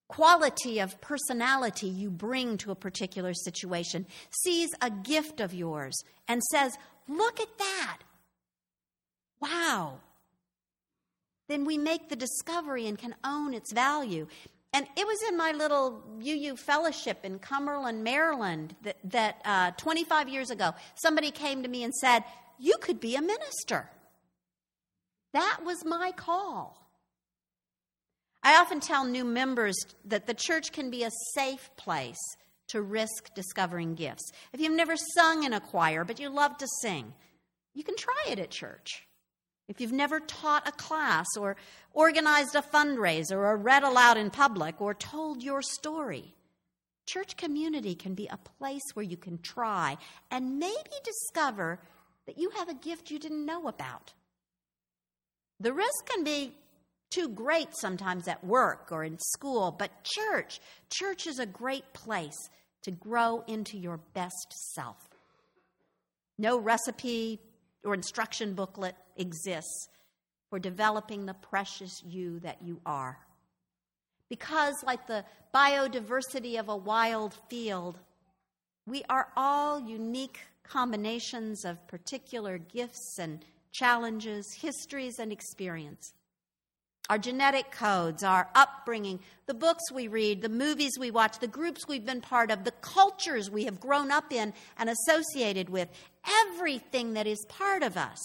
quality 0.08 0.80
of 0.80 1.00
personality 1.02 1.88
you 1.88 2.10
bring 2.10 2.58
to 2.58 2.72
a 2.72 2.76
particular 2.76 3.34
situation, 3.34 4.06
sees 4.44 4.70
a 4.82 4.90
gift 4.90 5.40
of 5.40 5.54
yours, 5.54 6.04
and 6.28 6.44
says, 6.44 6.78
Look 7.08 7.40
at 7.40 7.58
that. 7.58 8.00
Wow. 9.42 10.00
Then 11.48 11.66
we 11.66 11.78
make 11.78 12.10
the 12.10 12.16
discovery 12.16 12.88
and 12.88 12.98
can 12.98 13.16
own 13.24 13.56
its 13.56 13.74
value. 13.74 14.28
And 14.72 14.86
it 14.96 15.08
was 15.08 15.18
in 15.28 15.36
my 15.36 15.52
little 15.52 16.04
UU 16.22 16.56
fellowship 16.58 17.22
in 17.24 17.40
Cumberland, 17.40 18.04
Maryland, 18.04 18.76
that, 18.84 18.98
that 19.06 19.42
uh, 19.44 19.72
25 19.72 20.30
years 20.30 20.52
ago, 20.52 20.76
somebody 20.94 21.32
came 21.32 21.64
to 21.64 21.70
me 21.70 21.84
and 21.84 21.94
said, 21.96 22.24
You 22.60 22.76
could 22.82 23.00
be 23.00 23.16
a 23.16 23.22
minister. 23.22 23.90
That 25.34 25.60
was 25.64 25.86
my 25.86 26.12
call. 26.12 26.76
I 28.44 28.56
often 28.56 28.80
tell 28.80 29.06
new 29.06 29.24
members 29.24 29.76
that 30.06 30.28
the 30.28 30.34
church 30.34 30.72
can 30.72 30.90
be 30.90 31.04
a 31.04 31.12
safe 31.34 31.70
place 31.78 32.20
to 32.68 32.82
risk 32.82 33.34
discovering 33.34 33.96
gifts. 33.96 34.32
If 34.54 34.62
you've 34.62 34.74
never 34.74 34.96
sung 35.16 35.44
in 35.44 35.54
a 35.54 35.60
choir, 35.60 36.06
but 36.06 36.20
you 36.20 36.30
love 36.30 36.58
to 36.58 36.68
sing, 36.82 37.14
you 37.74 37.84
can 37.84 37.96
try 37.96 38.26
it 38.30 38.40
at 38.40 38.52
church. 38.52 39.08
If 39.68 39.80
you've 39.80 39.92
never 39.92 40.20
taught 40.20 40.68
a 40.68 40.72
class 40.72 41.28
or 41.38 41.56
organized 41.94 42.56
a 42.56 42.62
fundraiser 42.62 43.38
or 43.38 43.56
read 43.56 43.84
aloud 43.84 44.18
in 44.18 44.32
public 44.32 44.82
or 44.82 44.94
told 44.94 45.44
your 45.44 45.62
story, 45.62 46.34
church 47.06 47.38
community 47.38 47.94
can 47.94 48.16
be 48.16 48.28
a 48.28 48.38
place 48.38 48.82
where 48.94 49.06
you 49.06 49.18
can 49.18 49.38
try 49.40 49.98
and 50.32 50.60
maybe 50.60 50.90
discover 51.04 51.80
that 52.30 52.38
you 52.38 52.52
have 52.52 52.70
a 52.70 52.76
gift 52.76 53.10
you 53.10 53.18
didn't 53.18 53.44
know 53.44 53.68
about. 53.68 54.14
The 55.60 55.74
risk 55.74 56.06
can 56.06 56.24
be 56.24 56.54
too 57.10 57.28
great 57.28 57.70
sometimes 57.76 58.28
at 58.28 58.44
work 58.44 58.90
or 58.92 59.04
in 59.04 59.18
school, 59.18 59.72
but 59.72 60.04
church, 60.04 60.60
church 60.92 61.26
is 61.26 61.40
a 61.40 61.48
great 61.48 61.92
place 61.92 62.38
to 62.84 62.92
grow 62.92 63.44
into 63.48 63.80
your 63.80 63.98
best 64.14 64.54
self. 64.76 65.10
No 66.38 66.60
recipe 66.60 67.40
or 67.84 67.96
instruction 67.96 68.54
booklet 68.54 68.94
exists 69.18 69.90
for 70.52 70.60
developing 70.60 71.26
the 71.26 71.34
precious 71.34 72.04
you 72.06 72.40
that 72.42 72.62
you 72.62 72.80
are. 72.86 73.18
Because, 74.30 74.76
like 74.86 75.08
the 75.08 75.26
biodiversity 75.52 76.60
of 76.60 76.70
a 76.70 76.78
wild 76.78 77.34
field, 77.50 77.98
we 78.86 79.02
are 79.10 79.30
all 79.36 79.80
unique 79.80 80.42
combinations 80.70 81.66
of 81.66 81.88
particular 81.88 82.58
gifts 82.58 83.18
and 83.20 83.44
challenges, 83.72 84.46
histories, 84.62 85.20
and 85.20 85.32
experience 85.32 86.14
our 87.10 87.18
genetic 87.18 87.72
codes, 87.72 88.24
our 88.24 88.48
upbringing, 88.54 89.20
the 89.48 89.54
books 89.54 89.92
we 89.92 90.08
read, 90.08 90.42
the 90.42 90.50
movies 90.50 90.92
we 91.00 91.10
watch, 91.10 91.40
the 91.40 91.48
groups 91.48 91.88
we've 91.88 92.06
been 92.06 92.22
part 92.22 92.52
of, 92.52 92.64
the 92.64 92.72
cultures 92.72 93.50
we 93.50 93.66
have 93.66 93.80
grown 93.80 94.12
up 94.12 94.32
in 94.32 94.54
and 94.78 94.90
associated 94.90 95.70
with, 95.70 95.90
everything 96.48 97.14
that 97.14 97.26
is 97.26 97.44
part 97.50 97.82
of 97.82 97.98
us 97.98 98.20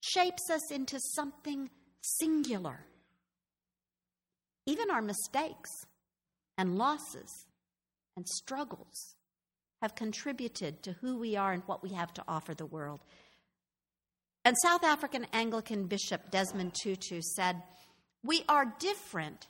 shapes 0.00 0.48
us 0.50 0.72
into 0.72 0.98
something 1.14 1.68
singular. 2.00 2.86
Even 4.64 4.90
our 4.90 5.02
mistakes 5.02 5.70
and 6.56 6.78
losses 6.78 7.46
and 8.16 8.26
struggles 8.26 9.14
have 9.82 9.94
contributed 9.94 10.82
to 10.82 10.92
who 11.00 11.18
we 11.18 11.36
are 11.36 11.52
and 11.52 11.62
what 11.66 11.82
we 11.82 11.90
have 11.90 12.12
to 12.14 12.24
offer 12.28 12.54
the 12.54 12.66
world. 12.66 13.00
And 14.44 14.56
South 14.62 14.84
African 14.84 15.26
Anglican 15.32 15.86
Bishop 15.86 16.30
Desmond 16.30 16.74
Tutu 16.74 17.20
said, 17.22 17.62
we 18.22 18.44
are 18.48 18.74
different 18.78 19.48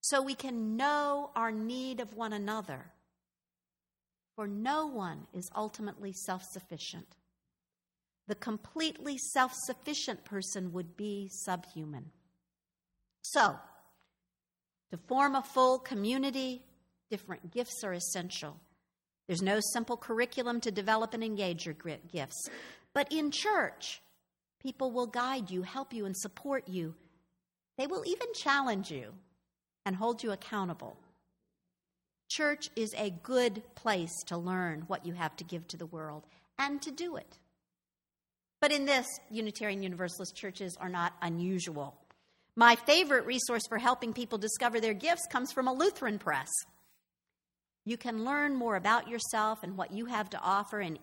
so 0.00 0.22
we 0.22 0.34
can 0.34 0.76
know 0.76 1.30
our 1.36 1.52
need 1.52 2.00
of 2.00 2.14
one 2.14 2.32
another. 2.32 2.92
For 4.36 4.46
no 4.46 4.86
one 4.86 5.26
is 5.32 5.50
ultimately 5.54 6.12
self 6.12 6.44
sufficient. 6.44 7.16
The 8.28 8.36
completely 8.36 9.18
self 9.18 9.52
sufficient 9.54 10.24
person 10.24 10.72
would 10.72 10.96
be 10.96 11.28
subhuman. 11.30 12.06
So, 13.22 13.56
to 14.90 14.96
form 15.08 15.34
a 15.34 15.42
full 15.42 15.78
community, 15.78 16.62
different 17.10 17.52
gifts 17.52 17.82
are 17.82 17.92
essential. 17.92 18.56
There's 19.28 19.42
no 19.42 19.60
simple 19.72 19.96
curriculum 19.96 20.60
to 20.62 20.72
develop 20.72 21.14
and 21.14 21.22
engage 21.22 21.64
your 21.64 21.76
gifts. 22.12 22.48
But 22.92 23.12
in 23.12 23.30
church, 23.30 24.02
people 24.60 24.90
will 24.90 25.06
guide 25.06 25.50
you, 25.50 25.62
help 25.62 25.92
you, 25.92 26.04
and 26.06 26.16
support 26.16 26.66
you 26.66 26.94
they 27.78 27.86
will 27.86 28.04
even 28.04 28.26
challenge 28.34 28.90
you 28.90 29.14
and 29.86 29.96
hold 29.96 30.22
you 30.22 30.32
accountable. 30.32 30.96
Church 32.28 32.68
is 32.76 32.92
a 32.98 33.10
good 33.22 33.62
place 33.76 34.12
to 34.26 34.36
learn 34.36 34.82
what 34.88 35.06
you 35.06 35.14
have 35.14 35.34
to 35.36 35.44
give 35.44 35.66
to 35.68 35.78
the 35.78 35.86
world 35.86 36.26
and 36.58 36.82
to 36.82 36.90
do 36.90 37.16
it. 37.16 37.38
But 38.60 38.72
in 38.72 38.84
this, 38.84 39.06
Unitarian 39.30 39.82
Universalist 39.82 40.34
churches 40.34 40.76
are 40.78 40.88
not 40.88 41.14
unusual. 41.22 41.96
My 42.56 42.74
favorite 42.74 43.24
resource 43.24 43.62
for 43.68 43.78
helping 43.78 44.12
people 44.12 44.36
discover 44.36 44.80
their 44.80 44.92
gifts 44.92 45.28
comes 45.30 45.52
from 45.52 45.68
a 45.68 45.72
Lutheran 45.72 46.18
press. 46.18 46.50
You 47.88 47.96
can 47.96 48.22
learn 48.22 48.54
more 48.54 48.76
about 48.76 49.08
yourself 49.08 49.62
and 49.62 49.74
what 49.74 49.92
you 49.92 50.04
have 50.04 50.28
to 50.30 50.40
offer 50.40 50.78
in 50.78 50.98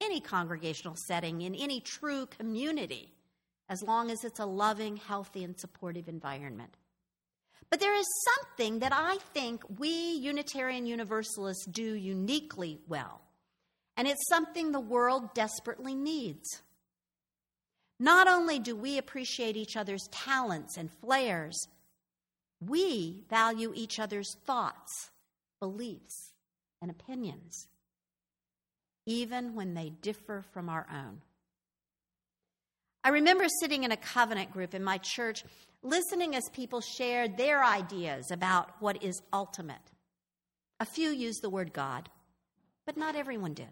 any 0.00 0.20
congregational 0.20 0.94
setting, 1.08 1.42
in 1.42 1.52
any 1.52 1.80
true 1.80 2.26
community 2.26 3.12
as 3.68 3.82
long 3.82 4.08
as 4.08 4.22
it's 4.22 4.38
a 4.38 4.46
loving, 4.46 4.98
healthy, 4.98 5.42
and 5.42 5.58
supportive 5.58 6.06
environment. 6.06 6.76
But 7.70 7.80
there 7.80 7.96
is 7.96 8.06
something 8.36 8.78
that 8.78 8.92
I 8.94 9.16
think 9.34 9.64
we 9.80 9.88
Unitarian 10.12 10.86
Universalists 10.86 11.66
do 11.66 11.94
uniquely 11.94 12.78
well, 12.86 13.22
and 13.96 14.06
it's 14.06 14.28
something 14.28 14.70
the 14.70 14.78
world 14.78 15.34
desperately 15.34 15.96
needs. 15.96 16.62
Not 17.98 18.28
only 18.28 18.60
do 18.60 18.76
we 18.76 18.96
appreciate 18.96 19.56
each 19.56 19.76
other's 19.76 20.06
talents 20.12 20.76
and 20.76 20.88
flairs, 21.02 21.56
we 22.60 23.24
value 23.28 23.72
each 23.74 23.98
other's 23.98 24.36
thoughts, 24.44 25.10
beliefs, 25.62 26.32
and 26.80 26.90
opinions, 26.90 27.68
even 29.06 29.54
when 29.54 29.74
they 29.74 29.90
differ 29.90 30.42
from 30.52 30.68
our 30.68 30.84
own. 30.92 31.20
I 33.04 33.10
remember 33.10 33.46
sitting 33.60 33.84
in 33.84 33.92
a 33.92 33.96
covenant 33.96 34.52
group 34.52 34.74
in 34.74 34.82
my 34.82 34.98
church, 34.98 35.44
listening 35.84 36.34
as 36.34 36.48
people 36.48 36.80
shared 36.80 37.36
their 37.36 37.64
ideas 37.64 38.32
about 38.32 38.70
what 38.80 39.04
is 39.04 39.22
ultimate. 39.32 39.92
A 40.80 40.84
few 40.84 41.10
used 41.10 41.42
the 41.42 41.50
word 41.50 41.72
God, 41.72 42.08
but 42.84 42.96
not 42.96 43.14
everyone 43.14 43.54
did. 43.54 43.70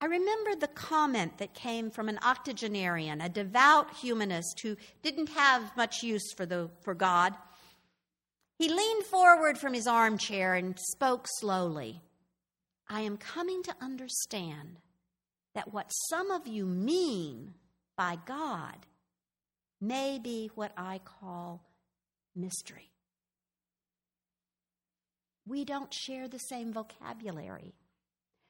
I 0.00 0.06
remember 0.06 0.54
the 0.54 0.68
comment 0.68 1.38
that 1.38 1.54
came 1.54 1.90
from 1.90 2.08
an 2.08 2.20
octogenarian, 2.24 3.20
a 3.20 3.28
devout 3.28 3.96
humanist 3.96 4.60
who 4.60 4.76
didn't 5.02 5.30
have 5.30 5.76
much 5.76 6.04
use 6.04 6.32
for, 6.36 6.46
the, 6.46 6.70
for 6.82 6.94
God. 6.94 7.34
He 8.58 8.68
leaned 8.68 9.04
forward 9.04 9.58
from 9.58 9.74
his 9.74 9.86
armchair 9.86 10.54
and 10.54 10.78
spoke 10.78 11.26
slowly. 11.38 12.00
I 12.88 13.02
am 13.02 13.16
coming 13.16 13.62
to 13.64 13.74
understand 13.80 14.78
that 15.54 15.72
what 15.72 15.90
some 16.10 16.30
of 16.30 16.46
you 16.46 16.64
mean 16.64 17.54
by 17.96 18.18
God 18.26 18.86
may 19.80 20.18
be 20.18 20.50
what 20.54 20.72
I 20.76 21.00
call 21.04 21.62
mystery. 22.34 22.90
We 25.46 25.64
don't 25.64 25.92
share 25.92 26.28
the 26.28 26.38
same 26.38 26.72
vocabulary, 26.72 27.74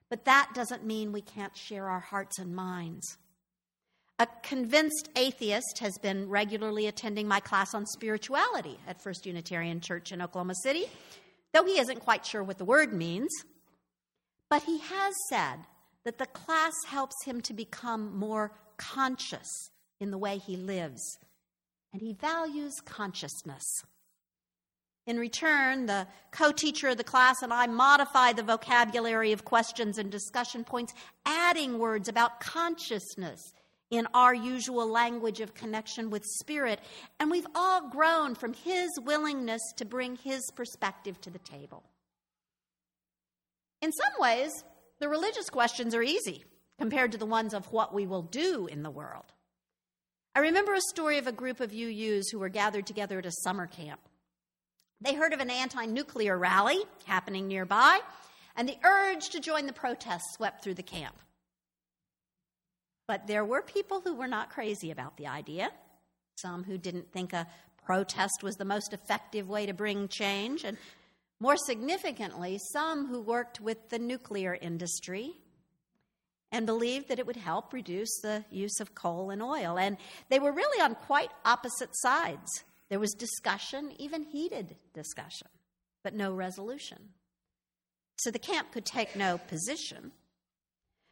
but 0.09 0.25
that 0.25 0.53
doesn't 0.55 0.87
mean 0.87 1.13
we 1.13 1.21
can't 1.21 1.57
share 1.57 1.89
our 1.89 2.01
hearts 2.01 2.39
and 2.39 2.55
minds. 2.55 3.19
A 4.19 4.27
convinced 4.43 5.11
atheist 5.15 5.79
has 5.81 5.99
been 5.99 6.29
regularly 6.31 6.87
attending 6.87 7.29
my 7.29 7.39
class 7.39 7.75
on 7.75 7.85
spirituality 7.85 8.79
at 8.87 9.03
First 9.03 9.27
Unitarian 9.27 9.81
Church 9.81 10.11
in 10.11 10.23
Oklahoma 10.23 10.55
City. 10.55 10.87
though 11.53 11.65
he 11.65 11.79
isn't 11.79 12.01
quite 12.01 12.27
sure 12.27 12.43
what 12.43 12.59
the 12.59 12.65
word 12.65 12.93
means. 12.93 13.31
But 14.51 14.63
he 14.65 14.79
has 14.79 15.15
said 15.31 15.61
that 16.05 16.19
the 16.19 16.27
class 16.27 16.75
helps 16.87 17.25
him 17.25 17.41
to 17.43 17.55
become 17.55 18.17
more 18.17 18.53
conscious 18.77 19.71
in 19.99 20.11
the 20.11 20.19
way 20.19 20.37
he 20.39 20.57
lives, 20.57 21.19
and 21.93 22.03
he 22.03 22.13
values 22.13 22.75
consciousness. 22.85 23.65
In 25.07 25.19
return, 25.19 25.87
the 25.87 26.07
co 26.31 26.53
teacher 26.53 26.89
of 26.89 26.97
the 26.99 27.05
class 27.05 27.43
and 27.43 27.53
I 27.53 27.67
modify 27.67 28.33
the 28.33 28.43
vocabulary 28.43 29.33
of 29.33 29.45
questions 29.45 29.99
and 29.99 30.11
discussion 30.11 30.63
points, 30.65 30.93
adding 31.25 31.79
words 31.79 32.09
about 32.09 32.41
consciousness 32.41 33.53
in 33.91 34.07
our 34.15 34.35
usual 34.35 34.89
language 34.89 35.41
of 35.41 35.55
connection 35.55 36.11
with 36.11 36.25
spirit. 36.25 36.81
And 37.21 37.31
we've 37.31 37.47
all 37.55 37.89
grown 37.89 38.35
from 38.35 38.53
his 38.53 38.91
willingness 39.01 39.63
to 39.77 39.85
bring 39.85 40.17
his 40.17 40.43
perspective 40.55 41.21
to 41.23 41.31
the 41.31 41.39
table. 41.39 41.85
In 43.83 43.93
some 43.93 44.13
ways, 44.19 44.51
the 44.99 45.09
religious 45.09 45.51
questions 45.51 45.95
are 45.95 46.03
easy 46.03 46.45
compared 46.79 47.13
to 47.13 47.19
the 47.19 47.27
ones 47.27 47.55
of 47.55 47.73
what 47.73 47.95
we 47.95 48.07
will 48.07 48.23
do 48.23 48.67
in 48.67 48.83
the 48.83 48.91
world. 48.91 49.25
I 50.35 50.41
remember 50.41 50.75
a 50.75 50.81
story 50.81 51.19
of 51.19 51.27
a 51.27 51.33
group 51.33 51.61
of 51.61 51.71
UUs 51.71 52.25
who 52.31 52.39
were 52.39 52.49
gathered 52.49 52.87
together 52.87 53.19
at 53.19 53.27
a 53.27 53.33
summer 53.43 53.67
camp. 53.67 54.01
They 55.01 55.15
heard 55.15 55.33
of 55.33 55.41
an 55.41 55.51
anti 55.51 55.87
nuclear 55.87 56.37
rally 56.37 56.79
happening 57.05 57.47
nearby, 57.49 58.01
and 58.57 58.69
the 58.69 58.79
urge 58.85 59.31
to 59.31 59.41
join 59.41 59.67
the 59.67 59.73
protest 59.73 60.25
swept 60.35 60.63
through 60.63 60.75
the 60.75 60.83
camp. 60.83 61.15
But 63.07 63.27
there 63.27 63.45
were 63.45 63.63
people 63.63 64.01
who 64.01 64.15
were 64.15 64.27
not 64.27 64.51
crazy 64.51 64.91
about 64.91 65.17
the 65.17 65.27
idea, 65.27 65.71
some 66.37 66.65
who 66.65 66.77
didn't 66.77 67.13
think 67.13 67.33
a 67.33 67.47
protest 67.85 68.43
was 68.43 68.57
the 68.57 68.65
most 68.65 68.93
effective 68.93 69.49
way 69.49 69.67
to 69.67 69.73
bring 69.73 70.09
change, 70.09 70.65
and 70.65 70.77
more 71.39 71.57
significantly, 71.57 72.59
some 72.73 73.07
who 73.07 73.21
worked 73.21 73.61
with 73.61 73.91
the 73.91 73.99
nuclear 73.99 74.59
industry 74.61 75.35
and 76.51 76.65
believed 76.65 77.09
that 77.09 77.19
it 77.19 77.27
would 77.27 77.37
help 77.37 77.73
reduce 77.73 78.21
the 78.23 78.45
use 78.51 78.81
of 78.81 78.95
coal 78.95 79.31
and 79.31 79.43
oil. 79.43 79.79
And 79.79 79.99
they 80.31 80.39
were 80.39 80.53
really 80.53 80.81
on 80.81 80.95
quite 80.95 81.31
opposite 81.45 81.91
sides. 81.93 82.65
There 82.89 83.01
was 83.01 83.13
discussion, 83.13 83.93
even 83.99 84.23
heated 84.23 84.77
discussion, 84.95 85.49
but 86.03 86.15
no 86.15 86.33
resolution. 86.33 87.11
So 88.19 88.31
the 88.31 88.39
camp 88.39 88.73
could 88.73 88.87
take 88.87 89.17
no 89.17 89.39
position. 89.39 90.13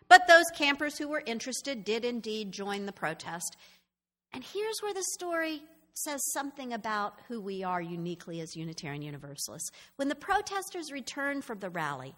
But 0.08 0.26
those 0.28 0.44
campers 0.54 0.98
who 0.98 1.08
were 1.08 1.22
interested 1.26 1.84
did 1.84 2.04
indeed 2.04 2.52
join 2.52 2.86
the 2.86 2.92
protest. 2.92 3.56
And 4.32 4.44
here's 4.44 4.80
where 4.80 4.94
the 4.94 5.04
story 5.14 5.62
says 5.94 6.20
something 6.32 6.72
about 6.72 7.20
who 7.28 7.40
we 7.40 7.62
are 7.62 7.80
uniquely 7.80 8.40
as 8.40 8.56
Unitarian 8.56 9.02
Universalists. 9.02 9.70
When 9.96 10.08
the 10.08 10.14
protesters 10.14 10.90
returned 10.90 11.44
from 11.44 11.60
the 11.60 11.70
rally, 11.70 12.14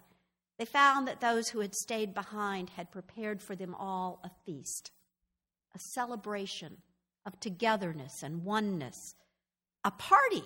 they 0.57 0.65
found 0.65 1.07
that 1.07 1.21
those 1.21 1.49
who 1.49 1.59
had 1.59 1.75
stayed 1.75 2.13
behind 2.13 2.71
had 2.71 2.91
prepared 2.91 3.41
for 3.41 3.55
them 3.55 3.75
all 3.75 4.19
a 4.23 4.31
feast, 4.45 4.91
a 5.75 5.79
celebration 5.93 6.77
of 7.25 7.39
togetherness 7.39 8.23
and 8.23 8.43
oneness 8.43 9.13
a 9.87 9.91
party 9.91 10.43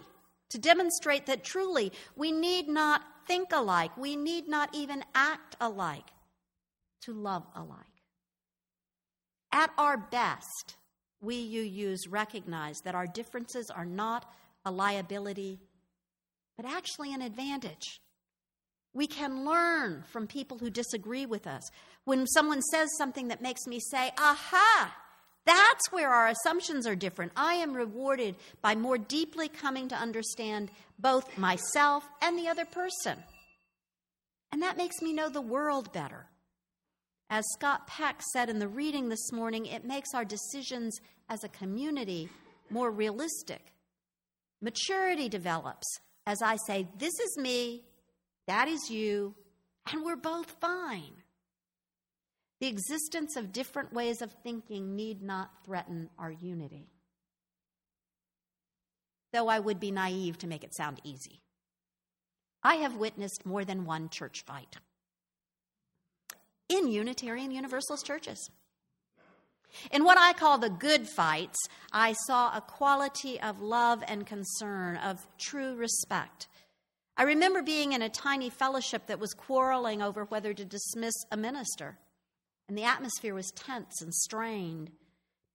to 0.49 0.59
demonstrate 0.59 1.25
that 1.25 1.43
truly 1.43 1.91
we 2.15 2.31
need 2.31 2.67
not 2.67 3.01
think 3.25 3.49
alike, 3.51 3.95
we 3.97 4.15
need 4.15 4.47
not 4.47 4.73
even 4.75 5.03
act 5.15 5.55
alike 5.59 6.05
to 7.01 7.13
love 7.13 7.45
alike. 7.55 7.77
At 9.51 9.71
our 9.77 9.97
best, 9.97 10.75
we 11.21 11.53
UUs 11.53 11.99
recognize 12.09 12.77
that 12.83 12.95
our 12.95 13.07
differences 13.07 13.69
are 13.69 13.85
not 13.85 14.31
a 14.65 14.71
liability, 14.71 15.59
but 16.57 16.65
actually 16.65 17.13
an 17.13 17.21
advantage. 17.21 18.01
We 18.93 19.07
can 19.07 19.45
learn 19.45 20.03
from 20.11 20.27
people 20.27 20.57
who 20.57 20.69
disagree 20.69 21.25
with 21.25 21.47
us. 21.47 21.69
When 22.03 22.27
someone 22.27 22.61
says 22.61 22.89
something 22.97 23.29
that 23.29 23.41
makes 23.41 23.65
me 23.67 23.79
say, 23.79 24.11
aha, 24.17 24.95
that's 25.45 25.91
where 25.91 26.09
our 26.09 26.27
assumptions 26.27 26.85
are 26.85 26.95
different. 26.95 27.31
I 27.35 27.55
am 27.55 27.73
rewarded 27.73 28.35
by 28.61 28.75
more 28.75 28.97
deeply 28.97 29.47
coming 29.47 29.87
to 29.89 29.95
understand 29.95 30.71
both 30.99 31.37
myself 31.37 32.07
and 32.21 32.37
the 32.37 32.47
other 32.47 32.65
person. 32.65 33.17
And 34.51 34.61
that 34.61 34.77
makes 34.77 35.01
me 35.01 35.13
know 35.13 35.29
the 35.29 35.41
world 35.41 35.93
better. 35.93 36.25
As 37.31 37.45
Scott 37.53 37.87
Peck 37.87 38.21
said 38.33 38.49
in 38.49 38.59
the 38.59 38.67
reading 38.67 39.07
this 39.07 39.31
morning, 39.31 39.65
it 39.65 39.85
makes 39.85 40.13
our 40.13 40.25
decisions 40.25 40.99
as 41.29 41.45
a 41.45 41.49
community 41.49 42.27
more 42.69 42.91
realistic. 42.91 43.71
Maturity 44.61 45.29
develops 45.29 45.87
as 46.27 46.41
I 46.41 46.57
say, 46.67 46.87
This 46.97 47.13
is 47.19 47.37
me, 47.37 47.83
that 48.47 48.67
is 48.67 48.89
you, 48.89 49.33
and 49.91 50.03
we're 50.03 50.15
both 50.15 50.51
fine. 50.59 51.13
The 52.59 52.67
existence 52.67 53.35
of 53.37 53.53
different 53.53 53.91
ways 53.93 54.21
of 54.21 54.31
thinking 54.43 54.95
need 54.95 55.23
not 55.23 55.65
threaten 55.65 56.09
our 56.19 56.31
unity. 56.31 56.89
Though 59.33 59.47
I 59.47 59.59
would 59.59 59.79
be 59.79 59.89
naive 59.89 60.37
to 60.39 60.47
make 60.47 60.63
it 60.63 60.75
sound 60.75 60.99
easy. 61.03 61.41
I 62.61 62.75
have 62.75 62.97
witnessed 62.97 63.45
more 63.45 63.65
than 63.65 63.85
one 63.85 64.09
church 64.09 64.43
fight 64.45 64.77
in 66.71 66.87
Unitarian 66.87 67.51
Universalist 67.51 68.05
churches. 68.05 68.49
In 69.91 70.03
what 70.03 70.17
I 70.17 70.33
call 70.33 70.57
the 70.57 70.69
good 70.69 71.07
fights, 71.07 71.57
I 71.91 72.13
saw 72.25 72.55
a 72.55 72.61
quality 72.61 73.39
of 73.39 73.61
love 73.61 74.03
and 74.07 74.25
concern, 74.25 74.97
of 74.97 75.25
true 75.37 75.75
respect. 75.75 76.47
I 77.17 77.23
remember 77.23 77.61
being 77.61 77.93
in 77.93 78.01
a 78.01 78.09
tiny 78.09 78.49
fellowship 78.49 79.07
that 79.07 79.19
was 79.19 79.33
quarreling 79.33 80.01
over 80.01 80.25
whether 80.25 80.53
to 80.53 80.65
dismiss 80.65 81.13
a 81.31 81.37
minister 81.37 81.97
and 82.71 82.77
the 82.77 82.83
atmosphere 82.85 83.33
was 83.33 83.51
tense 83.51 84.01
and 84.01 84.13
strained. 84.13 84.91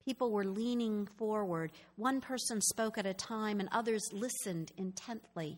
People 0.05 0.31
were 0.31 0.45
leaning 0.45 1.07
forward. 1.17 1.73
One 1.97 2.21
person 2.21 2.61
spoke 2.61 2.99
at 2.99 3.07
a 3.07 3.15
time, 3.15 3.59
and 3.59 3.71
others 3.73 4.03
listened 4.13 4.71
intently. 4.77 5.57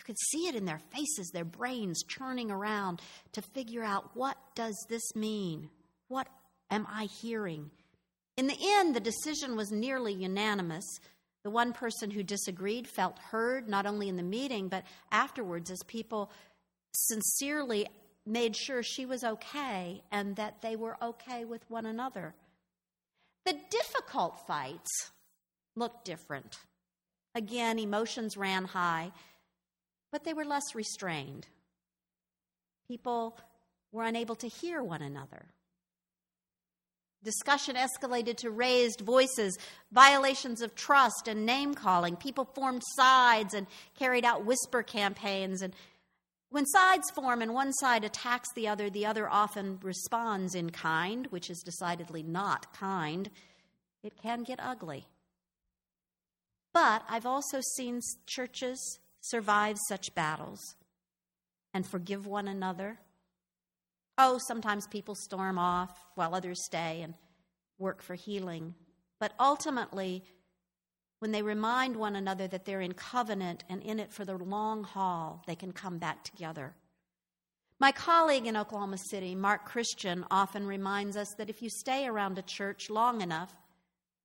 You 0.00 0.04
could 0.04 0.18
see 0.30 0.48
it 0.48 0.54
in 0.54 0.64
their 0.64 0.80
faces, 0.90 1.30
their 1.30 1.44
brains 1.44 2.02
churning 2.02 2.50
around 2.50 3.02
to 3.32 3.42
figure 3.42 3.84
out 3.84 4.16
what 4.16 4.38
does 4.54 4.74
this 4.88 5.14
mean? 5.14 5.68
What 6.08 6.26
am 6.70 6.86
I 6.90 7.04
hearing? 7.04 7.70
In 8.38 8.46
the 8.46 8.56
end, 8.58 8.96
the 8.96 9.00
decision 9.00 9.56
was 9.56 9.70
nearly 9.70 10.14
unanimous. 10.14 10.86
The 11.44 11.50
one 11.50 11.74
person 11.74 12.10
who 12.10 12.22
disagreed 12.22 12.88
felt 12.88 13.18
heard 13.18 13.68
not 13.68 13.84
only 13.84 14.08
in 14.08 14.16
the 14.16 14.22
meeting, 14.22 14.68
but 14.68 14.84
afterwards 15.12 15.70
as 15.70 15.82
people 15.86 16.30
sincerely 16.94 17.86
made 18.24 18.56
sure 18.56 18.82
she 18.82 19.04
was 19.04 19.22
okay 19.22 20.02
and 20.10 20.34
that 20.36 20.62
they 20.62 20.76
were 20.76 20.96
okay 21.02 21.44
with 21.44 21.68
one 21.68 21.84
another. 21.84 22.34
The 23.44 23.58
difficult 23.68 24.46
fights 24.46 25.10
looked 25.76 26.06
different. 26.06 26.58
Again, 27.34 27.78
emotions 27.78 28.38
ran 28.38 28.64
high, 28.64 29.12
but 30.12 30.24
they 30.24 30.34
were 30.34 30.44
less 30.44 30.74
restrained. 30.74 31.46
People 32.88 33.38
were 33.92 34.04
unable 34.04 34.36
to 34.36 34.48
hear 34.48 34.82
one 34.82 35.02
another. 35.02 35.46
Discussion 37.22 37.76
escalated 37.76 38.36
to 38.38 38.50
raised 38.50 39.00
voices, 39.00 39.58
violations 39.92 40.62
of 40.62 40.74
trust, 40.74 41.28
and 41.28 41.44
name 41.44 41.74
calling. 41.74 42.16
People 42.16 42.46
formed 42.54 42.82
sides 42.96 43.52
and 43.52 43.66
carried 43.98 44.24
out 44.24 44.46
whisper 44.46 44.82
campaigns 44.82 45.60
and 45.60 45.74
when 46.50 46.66
sides 46.66 47.08
form 47.12 47.42
and 47.42 47.54
one 47.54 47.72
side 47.72 48.02
attacks 48.02 48.48
the 48.52 48.66
other, 48.66 48.90
the 48.90 49.06
other 49.06 49.28
often 49.28 49.78
responds 49.82 50.56
in 50.56 50.70
kind, 50.70 51.28
which 51.28 51.48
is 51.48 51.62
decidedly 51.62 52.24
not 52.24 52.74
kind. 52.74 53.30
It 54.02 54.20
can 54.20 54.42
get 54.42 54.58
ugly. 54.60 55.06
But 56.74 57.04
I've 57.08 57.26
also 57.26 57.60
seen 57.76 58.00
churches 58.26 58.98
survive 59.20 59.76
such 59.88 60.14
battles 60.14 60.60
and 61.72 61.86
forgive 61.86 62.26
one 62.26 62.48
another. 62.48 62.98
Oh, 64.18 64.38
sometimes 64.46 64.86
people 64.86 65.14
storm 65.14 65.58
off 65.58 66.06
while 66.14 66.34
others 66.34 66.64
stay 66.64 67.00
and 67.02 67.14
work 67.78 68.02
for 68.02 68.14
healing. 68.14 68.74
But 69.18 69.32
ultimately, 69.38 70.24
when 71.20 71.32
they 71.32 71.42
remind 71.42 71.96
one 71.96 72.16
another 72.16 72.48
that 72.48 72.64
they're 72.64 72.80
in 72.80 72.94
covenant 72.94 73.64
and 73.68 73.82
in 73.82 74.00
it 74.00 74.12
for 74.12 74.24
the 74.24 74.36
long 74.36 74.84
haul, 74.84 75.42
they 75.46 75.54
can 75.54 75.72
come 75.72 75.98
back 75.98 76.24
together. 76.24 76.74
My 77.78 77.92
colleague 77.92 78.46
in 78.46 78.56
Oklahoma 78.56 78.98
City, 78.98 79.34
Mark 79.34 79.64
Christian, 79.64 80.26
often 80.30 80.66
reminds 80.66 81.16
us 81.16 81.34
that 81.38 81.48
if 81.48 81.62
you 81.62 81.70
stay 81.70 82.06
around 82.06 82.38
a 82.38 82.42
church 82.42 82.90
long 82.90 83.22
enough, 83.22 83.54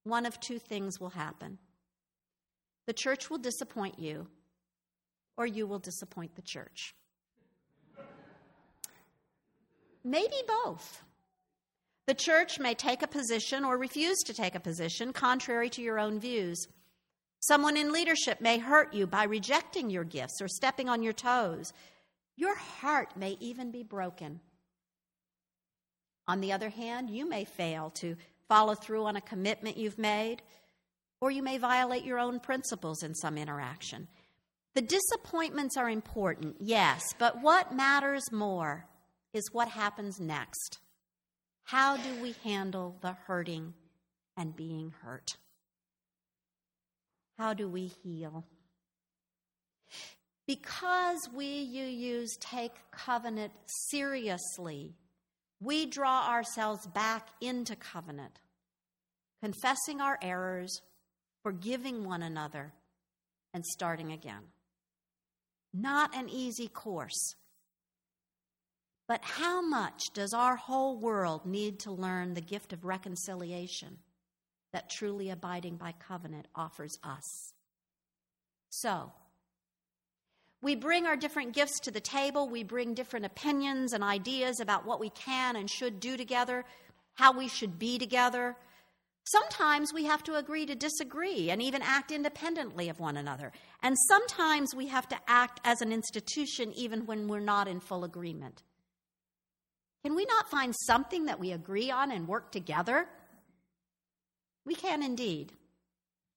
one 0.03 0.25
of 0.25 0.39
two 0.39 0.59
things 0.59 0.99
will 0.99 1.09
happen. 1.09 1.57
The 2.85 2.93
church 2.93 3.29
will 3.29 3.37
disappoint 3.37 3.97
you, 3.97 4.27
or 5.37 5.45
you 5.45 5.67
will 5.67 5.79
disappoint 5.79 6.35
the 6.35 6.41
church. 6.41 6.95
Maybe 10.03 10.35
both. 10.47 11.01
The 12.07 12.13
church 12.13 12.59
may 12.59 12.75
take 12.75 13.01
a 13.01 13.07
position 13.07 13.65
or 13.65 13.77
refuse 13.77 14.19
to 14.25 14.33
take 14.33 14.53
a 14.53 14.59
position 14.59 15.11
contrary 15.11 15.69
to 15.71 15.81
your 15.81 15.99
own 15.99 16.19
views. 16.19 16.67
Someone 17.39 17.77
in 17.77 17.91
leadership 17.91 18.39
may 18.41 18.59
hurt 18.59 18.93
you 18.93 19.07
by 19.07 19.23
rejecting 19.23 19.89
your 19.89 20.03
gifts 20.03 20.41
or 20.41 20.47
stepping 20.47 20.89
on 20.89 21.01
your 21.01 21.13
toes. 21.13 21.73
Your 22.37 22.55
heart 22.55 23.17
may 23.17 23.37
even 23.39 23.71
be 23.71 23.81
broken. 23.81 24.39
On 26.27 26.41
the 26.41 26.51
other 26.51 26.69
hand, 26.69 27.09
you 27.09 27.27
may 27.27 27.45
fail 27.45 27.91
to 27.95 28.15
follow 28.47 28.75
through 28.75 29.05
on 29.05 29.15
a 29.15 29.21
commitment 29.21 29.77
you've 29.77 29.97
made, 29.97 30.41
or 31.21 31.31
you 31.31 31.41
may 31.41 31.57
violate 31.57 32.03
your 32.03 32.19
own 32.19 32.39
principles 32.39 33.03
in 33.03 33.15
some 33.15 33.37
interaction. 33.37 34.07
The 34.75 34.81
disappointments 34.81 35.77
are 35.77 35.89
important, 35.89 36.57
yes, 36.59 37.01
but 37.17 37.41
what 37.41 37.73
matters 37.73 38.29
more 38.29 38.85
is 39.33 39.53
what 39.53 39.69
happens 39.69 40.19
next. 40.19 40.79
How 41.63 41.95
do 41.95 42.21
we 42.21 42.35
handle 42.43 42.97
the 42.99 43.13
hurting 43.13 43.73
and 44.35 44.53
being 44.53 44.93
hurt? 45.01 45.37
How 47.37 47.53
do 47.53 47.69
we 47.69 47.87
heal? 48.03 48.43
Because 50.45 51.29
we, 51.33 51.65
UUs, 51.73 52.37
take 52.41 52.73
covenant 52.91 53.53
seriously, 53.89 54.93
we 55.61 55.85
draw 55.85 56.27
ourselves 56.27 56.85
back 56.87 57.29
into 57.39 57.77
covenant, 57.77 58.41
confessing 59.41 60.01
our 60.01 60.19
errors, 60.21 60.81
forgiving 61.43 62.03
one 62.03 62.21
another, 62.21 62.73
and 63.53 63.65
starting 63.65 64.11
again. 64.11 64.43
Not 65.77 66.15
an 66.15 66.29
easy 66.29 66.69
course. 66.69 67.35
But 69.07 69.23
how 69.23 69.61
much 69.61 70.13
does 70.13 70.33
our 70.33 70.55
whole 70.55 70.97
world 70.97 71.45
need 71.45 71.79
to 71.81 71.91
learn 71.91 72.33
the 72.33 72.41
gift 72.41 72.71
of 72.71 72.85
reconciliation 72.85 73.97
that 74.71 74.89
truly 74.89 75.29
abiding 75.29 75.75
by 75.75 75.93
covenant 75.99 76.47
offers 76.55 76.97
us? 77.03 77.53
So, 78.69 79.11
we 80.61 80.75
bring 80.75 81.05
our 81.05 81.17
different 81.17 81.53
gifts 81.53 81.79
to 81.81 81.91
the 81.91 81.99
table. 81.99 82.49
We 82.49 82.63
bring 82.63 82.93
different 82.93 83.25
opinions 83.25 83.93
and 83.93 84.03
ideas 84.03 84.59
about 84.59 84.85
what 84.85 84.99
we 84.99 85.09
can 85.09 85.57
and 85.57 85.69
should 85.69 85.99
do 85.99 86.17
together, 86.17 86.63
how 87.15 87.37
we 87.37 87.47
should 87.49 87.77
be 87.77 87.99
together, 87.99 88.55
Sometimes 89.27 89.91
we 89.91 90.05
have 90.05 90.23
to 90.23 90.35
agree 90.35 90.67
to 90.67 90.75
disagree 90.75 91.49
and 91.49 91.59
even 91.61 91.81
act 91.81 92.11
independently 92.11 92.89
of 92.89 92.99
one 92.99 93.17
another. 93.17 93.51
And 93.81 93.97
sometimes 94.07 94.75
we 94.75 94.87
have 94.87 95.07
to 95.09 95.17
act 95.27 95.59
as 95.63 95.81
an 95.81 95.91
institution 95.91 96.71
even 96.73 97.07
when 97.07 97.27
we're 97.27 97.39
not 97.39 97.67
in 97.67 97.79
full 97.79 98.03
agreement. 98.03 98.61
Can 100.03 100.15
we 100.15 100.25
not 100.25 100.51
find 100.51 100.75
something 100.85 101.25
that 101.25 101.39
we 101.39 101.51
agree 101.51 101.89
on 101.89 102.11
and 102.11 102.27
work 102.27 102.51
together? 102.51 103.07
We 104.63 104.75
can 104.75 105.01
indeed. 105.01 105.53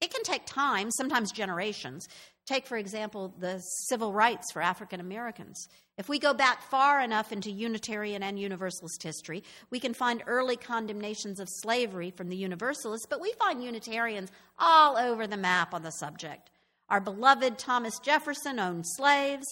It 0.00 0.12
can 0.12 0.22
take 0.22 0.46
time, 0.46 0.90
sometimes 0.90 1.32
generations. 1.32 2.08
Take, 2.46 2.66
for 2.66 2.76
example, 2.76 3.34
the 3.38 3.60
civil 3.88 4.12
rights 4.12 4.52
for 4.52 4.62
African 4.62 5.00
Americans. 5.00 5.68
If 5.98 6.08
we 6.08 6.18
go 6.18 6.32
back 6.32 6.62
far 6.62 7.00
enough 7.00 7.32
into 7.32 7.50
Unitarian 7.50 8.22
and 8.22 8.38
Universalist 8.38 9.02
history, 9.02 9.42
we 9.70 9.80
can 9.80 9.92
find 9.92 10.22
early 10.26 10.56
condemnations 10.56 11.40
of 11.40 11.48
slavery 11.50 12.10
from 12.10 12.28
the 12.28 12.36
Universalists, 12.36 13.06
but 13.10 13.20
we 13.20 13.32
find 13.32 13.62
Unitarians 13.62 14.30
all 14.58 14.96
over 14.96 15.26
the 15.26 15.36
map 15.36 15.74
on 15.74 15.82
the 15.82 15.90
subject. 15.90 16.50
Our 16.88 17.00
beloved 17.00 17.58
Thomas 17.58 17.98
Jefferson 17.98 18.58
owned 18.58 18.86
slaves, 18.86 19.46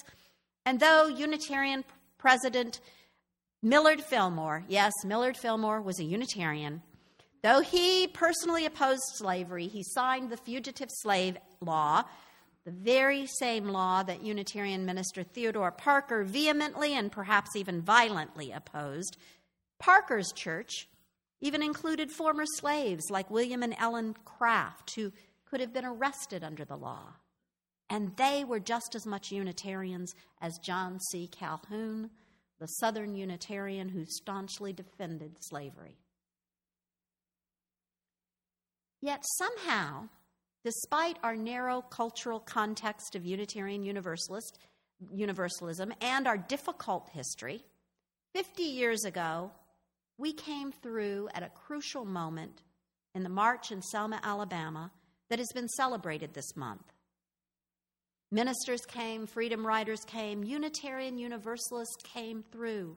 and 0.64 0.80
though 0.80 1.06
Unitarian 1.06 1.84
President 2.16 2.80
Millard 3.62 4.00
Fillmore, 4.00 4.64
yes, 4.68 4.92
Millard 5.04 5.36
Fillmore 5.36 5.82
was 5.82 5.98
a 5.98 6.04
Unitarian, 6.04 6.80
though 7.42 7.60
he 7.60 8.06
personally 8.06 8.66
opposed 8.66 9.02
slavery, 9.14 9.68
he 9.68 9.82
signed 9.82 10.30
the 10.30 10.36
Fugitive 10.36 10.90
Slave 10.90 11.36
Law 11.60 12.04
the 12.66 12.72
very 12.72 13.28
same 13.38 13.68
law 13.68 14.02
that 14.02 14.24
Unitarian 14.24 14.84
minister 14.84 15.22
Theodore 15.22 15.70
Parker 15.70 16.24
vehemently 16.24 16.94
and 16.94 17.12
perhaps 17.12 17.54
even 17.54 17.80
violently 17.80 18.50
opposed. 18.50 19.16
Parker's 19.78 20.32
church 20.32 20.88
even 21.40 21.62
included 21.62 22.10
former 22.10 22.44
slaves 22.44 23.04
like 23.08 23.30
William 23.30 23.62
and 23.62 23.76
Ellen 23.78 24.16
Craft, 24.24 24.96
who 24.96 25.12
could 25.48 25.60
have 25.60 25.72
been 25.72 25.84
arrested 25.84 26.42
under 26.42 26.64
the 26.64 26.76
law. 26.76 27.04
And 27.88 28.16
they 28.16 28.42
were 28.42 28.58
just 28.58 28.96
as 28.96 29.06
much 29.06 29.30
Unitarians 29.30 30.12
as 30.40 30.58
John 30.58 30.98
C. 31.12 31.28
Calhoun, 31.28 32.10
the 32.58 32.66
Southern 32.66 33.14
Unitarian 33.14 33.90
who 33.90 34.04
staunchly 34.06 34.72
defended 34.72 35.36
slavery. 35.38 35.98
Yet 39.06 39.24
somehow, 39.38 40.08
despite 40.64 41.16
our 41.22 41.36
narrow 41.36 41.80
cultural 41.80 42.40
context 42.40 43.14
of 43.14 43.24
Unitarian 43.24 43.84
Universalist, 43.84 44.58
Universalism 45.12 45.92
and 46.00 46.26
our 46.26 46.36
difficult 46.36 47.08
history, 47.12 47.62
50 48.34 48.64
years 48.64 49.04
ago, 49.04 49.52
we 50.18 50.32
came 50.32 50.72
through 50.72 51.28
at 51.34 51.44
a 51.44 51.50
crucial 51.50 52.04
moment 52.04 52.62
in 53.14 53.22
the 53.22 53.28
march 53.28 53.70
in 53.70 53.80
Selma, 53.80 54.18
Alabama, 54.24 54.90
that 55.30 55.38
has 55.38 55.52
been 55.54 55.68
celebrated 55.68 56.34
this 56.34 56.56
month. 56.56 56.92
Ministers 58.32 58.84
came, 58.88 59.28
freedom 59.28 59.64
riders 59.64 60.00
came, 60.04 60.42
Unitarian 60.42 61.16
Universalists 61.16 62.02
came 62.02 62.42
through. 62.50 62.96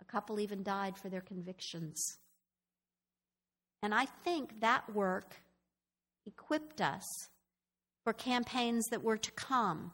A 0.00 0.04
couple 0.04 0.38
even 0.38 0.62
died 0.62 0.96
for 0.96 1.08
their 1.08 1.20
convictions. 1.20 2.00
And 3.84 3.94
I 3.94 4.06
think 4.06 4.62
that 4.62 4.94
work 4.94 5.36
equipped 6.24 6.80
us 6.80 7.04
for 8.02 8.14
campaigns 8.14 8.86
that 8.86 9.04
were 9.04 9.18
to 9.18 9.30
come. 9.32 9.92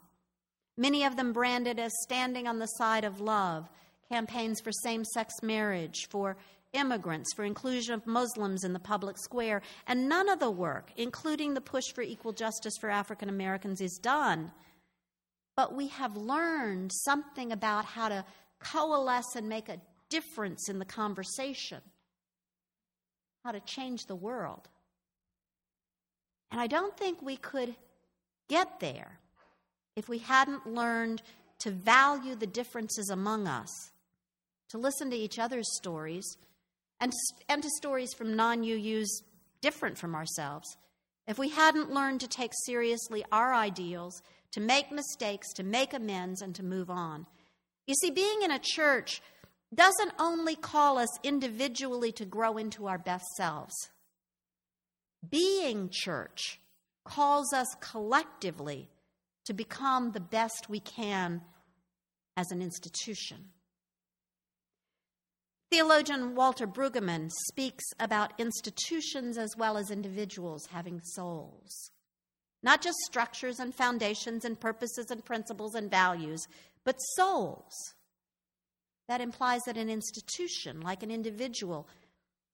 Many 0.76 1.03
of 1.03 1.16
them 1.16 1.33
branded 1.33 1.81
as 1.81 1.90
standing 2.03 2.46
on 2.46 2.61
the 2.61 2.66
side 2.66 3.03
of 3.03 3.20
love, 3.20 3.68
campaigns 4.09 4.61
for 4.61 4.70
same 4.70 5.05
sex 5.05 5.42
marriage, 5.42 6.07
for 6.09 6.37
immigrants, 6.72 7.35
for 7.35 7.44
inclusion 7.44 7.92
of 7.92 8.07
Muslims 8.07 8.62
in 8.62 8.74
the 8.74 8.79
public 8.79 9.18
square, 9.18 9.61
and 9.88 10.09
none 10.09 10.29
of 10.29 10.38
the 10.38 10.53
work, 10.53 10.92
including 10.96 11.55
the 11.55 11.61
push 11.61 11.90
for 11.92 12.03
equal 12.03 12.33
justice 12.33 12.74
for 12.81 12.90
African 12.90 13.29
Americans, 13.29 13.81
is 13.81 13.98
done. 14.00 14.53
But 15.57 15.74
we 15.74 15.88
have 15.88 16.16
learned 16.16 16.92
something 16.92 17.50
about 17.50 17.87
how 17.87 18.09
to 18.09 18.24
coalesce 18.61 19.35
and 19.35 19.48
make 19.48 19.68
a 19.68 19.81
difference 20.11 20.68
in 20.68 20.79
the 20.79 20.85
conversation, 20.85 21.81
how 23.44 23.53
to 23.53 23.61
change 23.61 24.07
the 24.07 24.14
world. 24.14 24.68
And 26.50 26.61
I 26.61 26.66
don't 26.66 26.96
think 26.96 27.22
we 27.22 27.37
could 27.37 27.74
get 28.48 28.81
there 28.81 29.18
if 29.96 30.09
we 30.09 30.18
hadn't 30.18 30.66
learned 30.66 31.22
to 31.61 31.70
value 31.70 32.35
the 32.35 32.46
differences 32.46 33.11
among 33.11 33.46
us, 33.46 33.92
to 34.70 34.79
listen 34.79 35.11
to 35.11 35.16
each 35.16 35.38
other's 35.38 35.76
stories, 35.76 36.37
and, 37.00 37.12
and 37.48 37.62
to 37.62 37.70
stories 37.70 38.12
from 38.14 38.37
non 38.37 38.62
UUs 38.62 39.09
different 39.61 39.98
from 39.98 40.14
ourselves. 40.14 40.76
If 41.26 41.38
we 41.38 41.50
hadn't 41.50 41.92
learned 41.92 42.20
to 42.20 42.29
take 42.29 42.53
seriously 42.66 43.24
our 43.31 43.55
ideals, 43.55 44.22
to 44.53 44.61
make 44.61 44.90
mistakes, 44.90 45.53
to 45.55 45.62
make 45.62 45.94
amends, 45.94 46.42
and 46.42 46.55
to 46.57 46.64
move 46.64 46.90
on. 46.90 47.26
You 47.87 47.94
see, 47.94 48.11
being 48.11 48.42
in 48.42 48.50
a 48.50 48.59
church 48.59 49.22
doesn't 49.74 50.12
only 50.18 50.56
call 50.56 50.98
us 50.98 51.18
individually 51.22 52.12
to 52.12 52.24
grow 52.24 52.56
into 52.56 52.87
our 52.87 52.98
best 52.98 53.26
selves. 53.37 53.74
Being 55.28 55.90
church 55.90 56.61
calls 57.04 57.52
us 57.52 57.68
collectively 57.80 58.88
to 59.44 59.52
become 59.52 60.12
the 60.12 60.20
best 60.20 60.68
we 60.68 60.80
can 60.80 61.42
as 62.37 62.50
an 62.50 62.62
institution. 62.62 63.50
Theologian 65.70 66.35
Walter 66.35 66.66
Brueggemann 66.66 67.30
speaks 67.48 67.85
about 68.00 68.33
institutions 68.40 69.38
as 69.38 69.56
well 69.56 69.76
as 69.76 69.90
individuals 69.90 70.66
having 70.66 71.00
souls. 71.14 71.90
Not 72.62 72.83
just 72.83 72.98
structures 73.06 73.61
and 73.61 73.74
foundations 73.74 74.44
and 74.44 74.59
purposes 74.59 75.06
and 75.11 75.24
principles 75.24 75.74
and 75.74 75.88
values, 75.88 76.46
but 76.85 76.96
souls. 77.16 77.72
That 79.11 79.20
implies 79.20 79.62
that 79.62 79.77
an 79.77 79.90
institution, 79.90 80.83
like 80.83 81.03
an 81.03 81.11
individual, 81.11 81.88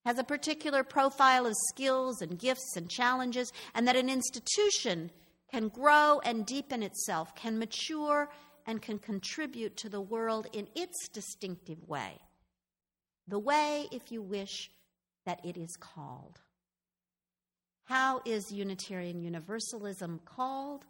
has 0.07 0.19
a 0.19 0.25
particular 0.25 0.83
profile 0.83 1.45
of 1.45 1.53
skills 1.69 2.23
and 2.23 2.38
gifts 2.38 2.77
and 2.79 2.88
challenges, 2.88 3.53
and 3.75 3.87
that 3.87 3.95
an 3.95 4.09
institution 4.09 5.11
can 5.53 5.69
grow 5.69 6.19
and 6.25 6.47
deepen 6.47 6.83
itself, 6.83 7.35
can 7.35 7.59
mature, 7.59 8.31
and 8.66 8.81
can 8.81 8.99
contribute 8.99 9.77
to 9.77 9.90
the 9.90 10.01
world 10.01 10.47
in 10.55 10.66
its 10.75 11.11
distinctive 11.11 11.87
way. 11.87 12.19
The 13.29 13.38
way, 13.38 13.87
if 13.92 14.11
you 14.11 14.23
wish, 14.23 14.71
that 15.27 15.45
it 15.45 15.59
is 15.59 15.77
called. 15.79 16.40
How 17.85 18.23
is 18.25 18.51
Unitarian 18.51 19.21
Universalism 19.21 20.21
called? 20.25 20.87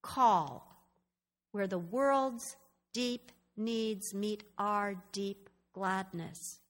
Call, 0.00 0.86
where 1.50 1.66
the 1.66 1.80
world's 1.80 2.54
deep 2.94 3.32
needs 3.56 4.14
meet 4.14 4.44
our 4.58 4.96
deep 5.12 5.48
gladness 5.72 6.60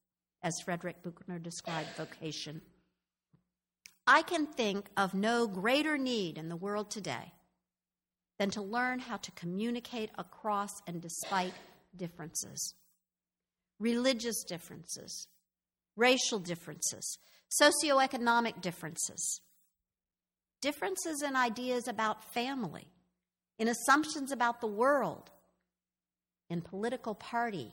as 0.42 0.60
Frederick 0.64 1.02
Buechner 1.02 1.38
described 1.38 1.88
vocation. 1.96 2.60
I 4.06 4.22
can 4.22 4.46
think 4.46 4.88
of 4.96 5.14
no 5.14 5.48
greater 5.48 5.98
need 5.98 6.38
in 6.38 6.48
the 6.48 6.56
world 6.56 6.90
today 6.90 7.32
than 8.38 8.50
to 8.50 8.62
learn 8.62 9.00
how 9.00 9.16
to 9.16 9.32
communicate 9.32 10.10
across 10.18 10.70
and 10.86 11.00
despite 11.00 11.54
differences 11.96 12.74
religious 13.78 14.42
differences, 14.44 15.28
racial 15.96 16.38
differences, 16.38 17.18
socioeconomic 17.60 18.60
differences, 18.62 19.40
differences 20.62 21.22
in 21.22 21.36
ideas 21.36 21.86
about 21.86 22.24
family, 22.32 22.86
in 23.58 23.68
assumptions 23.68 24.32
about 24.32 24.60
the 24.60 24.66
world, 24.66 25.30
in 26.48 26.60
political 26.60 27.14
party. 27.14 27.72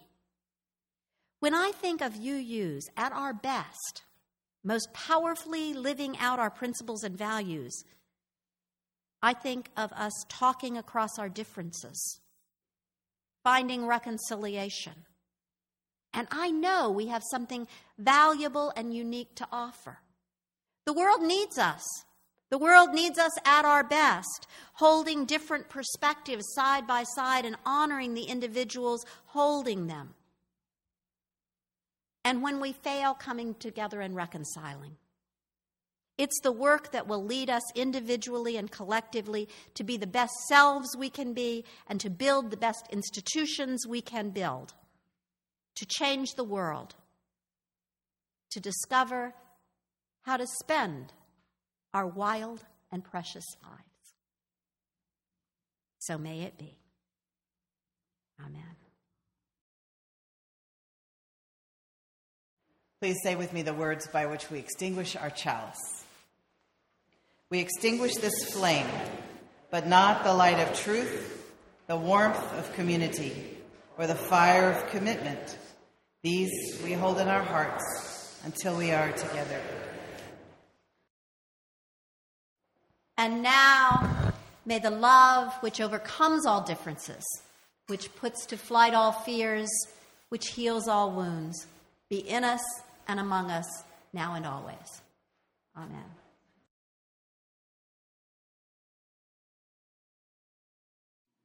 When 1.40 1.54
I 1.54 1.72
think 1.72 2.02
of 2.02 2.14
UUs 2.14 2.84
at 2.96 3.12
our 3.12 3.34
best, 3.34 4.04
most 4.64 4.94
powerfully 4.94 5.74
living 5.74 6.18
out 6.18 6.40
our 6.40 6.50
principles 6.50 7.04
and 7.04 7.18
values, 7.18 7.84
I 9.22 9.34
think 9.34 9.70
of 9.78 9.92
us 9.94 10.14
talking 10.30 10.78
across 10.78 11.18
our 11.18 11.30
differences, 11.30 12.20
finding 13.44 13.86
reconciliation. 13.86 15.06
And 16.14 16.28
I 16.30 16.52
know 16.52 16.92
we 16.92 17.08
have 17.08 17.24
something 17.32 17.68
valuable 17.98 18.72
and 18.76 18.94
unique 18.94 19.36
to 19.36 19.48
offer. 19.52 20.00
The 20.86 20.94
world 20.94 21.22
needs 21.22 21.58
us. 21.58 21.84
The 22.54 22.60
world 22.60 22.94
needs 22.94 23.18
us 23.18 23.32
at 23.46 23.66
our 23.66 23.84
best, 23.84 24.46
holding 24.74 25.26
different 25.26 25.70
perspectives 25.70 26.54
side 26.54 26.86
by 26.86 27.02
side 27.02 27.46
and 27.46 27.56
honoring 27.66 28.14
the 28.14 28.26
individuals 28.26 29.08
holding 29.26 29.88
them 29.88 30.14
and 32.24 32.44
when 32.44 32.60
we 32.60 32.72
fail, 32.72 33.16
coming 33.16 33.56
together 33.56 34.02
and 34.02 34.16
reconciling. 34.16 34.98
It's 36.20 36.40
the 36.44 36.52
work 36.52 36.92
that 36.92 37.08
will 37.08 37.26
lead 37.26 37.50
us 37.50 37.64
individually 37.74 38.56
and 38.56 38.70
collectively 38.70 39.50
to 39.74 39.84
be 39.84 39.98
the 39.98 40.06
best 40.06 40.36
selves 40.48 40.96
we 40.96 41.10
can 41.10 41.34
be 41.34 41.66
and 41.88 42.00
to 42.02 42.12
build 42.12 42.52
the 42.52 42.58
best 42.58 42.86
institutions 42.92 43.88
we 43.88 44.00
can 44.00 44.30
build, 44.30 44.76
to 45.74 45.88
change 45.88 46.36
the 46.36 46.44
world, 46.44 46.94
to 48.52 48.60
discover 48.60 49.34
how 50.22 50.38
to 50.38 50.46
spend 50.46 51.14
our 51.94 52.08
wild 52.08 52.64
and 52.92 53.04
precious 53.04 53.46
lives. 53.64 53.84
So 56.00 56.18
may 56.18 56.42
it 56.42 56.58
be. 56.58 56.78
Amen. 58.40 58.76
Please 63.00 63.18
say 63.24 63.36
with 63.36 63.54
me 63.54 63.62
the 63.62 63.74
words 63.74 64.08
by 64.08 64.26
which 64.26 64.50
we 64.50 64.60
extinguish 64.60 65.16
our 65.16 65.30
chalice. 65.30 66.04
We 67.50 67.60
extinguish 67.60 68.16
this 68.16 68.52
flame, 68.52 68.88
but 69.72 69.88
not 69.88 70.24
the 70.24 70.34
light 70.34 70.60
of 70.60 70.78
truth, 70.80 71.52
the 71.88 71.98
warmth 71.98 72.42
of 72.58 72.74
community, 72.76 73.58
or 73.98 74.08
the 74.08 74.16
fire 74.16 74.72
of 74.72 74.90
commitment. 74.90 75.58
These 76.22 76.82
we 76.84 76.94
hold 76.94 77.20
in 77.20 77.28
our 77.28 77.44
hearts 77.44 78.40
until 78.46 78.78
we 78.78 78.92
are 78.92 79.12
together. 79.12 79.62
And 83.24 83.42
now, 83.42 84.34
may 84.66 84.80
the 84.80 84.90
love 84.90 85.54
which 85.62 85.80
overcomes 85.80 86.46
all 86.46 86.62
differences, 86.62 87.24
which 87.88 88.14
puts 88.18 88.46
to 88.48 88.58
flight 88.58 88.94
all 88.94 89.14
fears, 89.14 89.70
which 90.28 90.50
heals 90.50 90.90
all 90.90 91.10
wounds, 91.10 91.68
be 92.10 92.18
in 92.18 92.44
us 92.44 92.60
and 93.08 93.22
among 93.22 93.50
us 93.50 93.84
now 94.12 94.36
and 94.36 94.46
always. 94.46 95.02
Amen. 95.78 96.04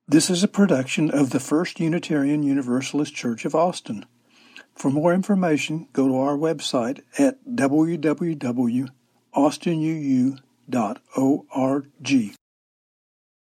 This 0.08 0.30
is 0.30 0.42
a 0.42 0.48
production 0.48 1.12
of 1.12 1.30
the 1.30 1.38
First 1.38 1.78
Unitarian 1.78 2.42
Universalist 2.42 3.14
Church 3.14 3.44
of 3.44 3.54
Austin. 3.54 4.04
For 4.74 4.90
more 4.90 5.14
information, 5.14 5.86
go 5.92 6.08
to 6.08 6.18
our 6.18 6.36
website 6.36 7.02
at 7.20 7.38
www.austinuu.org. 10.70 12.37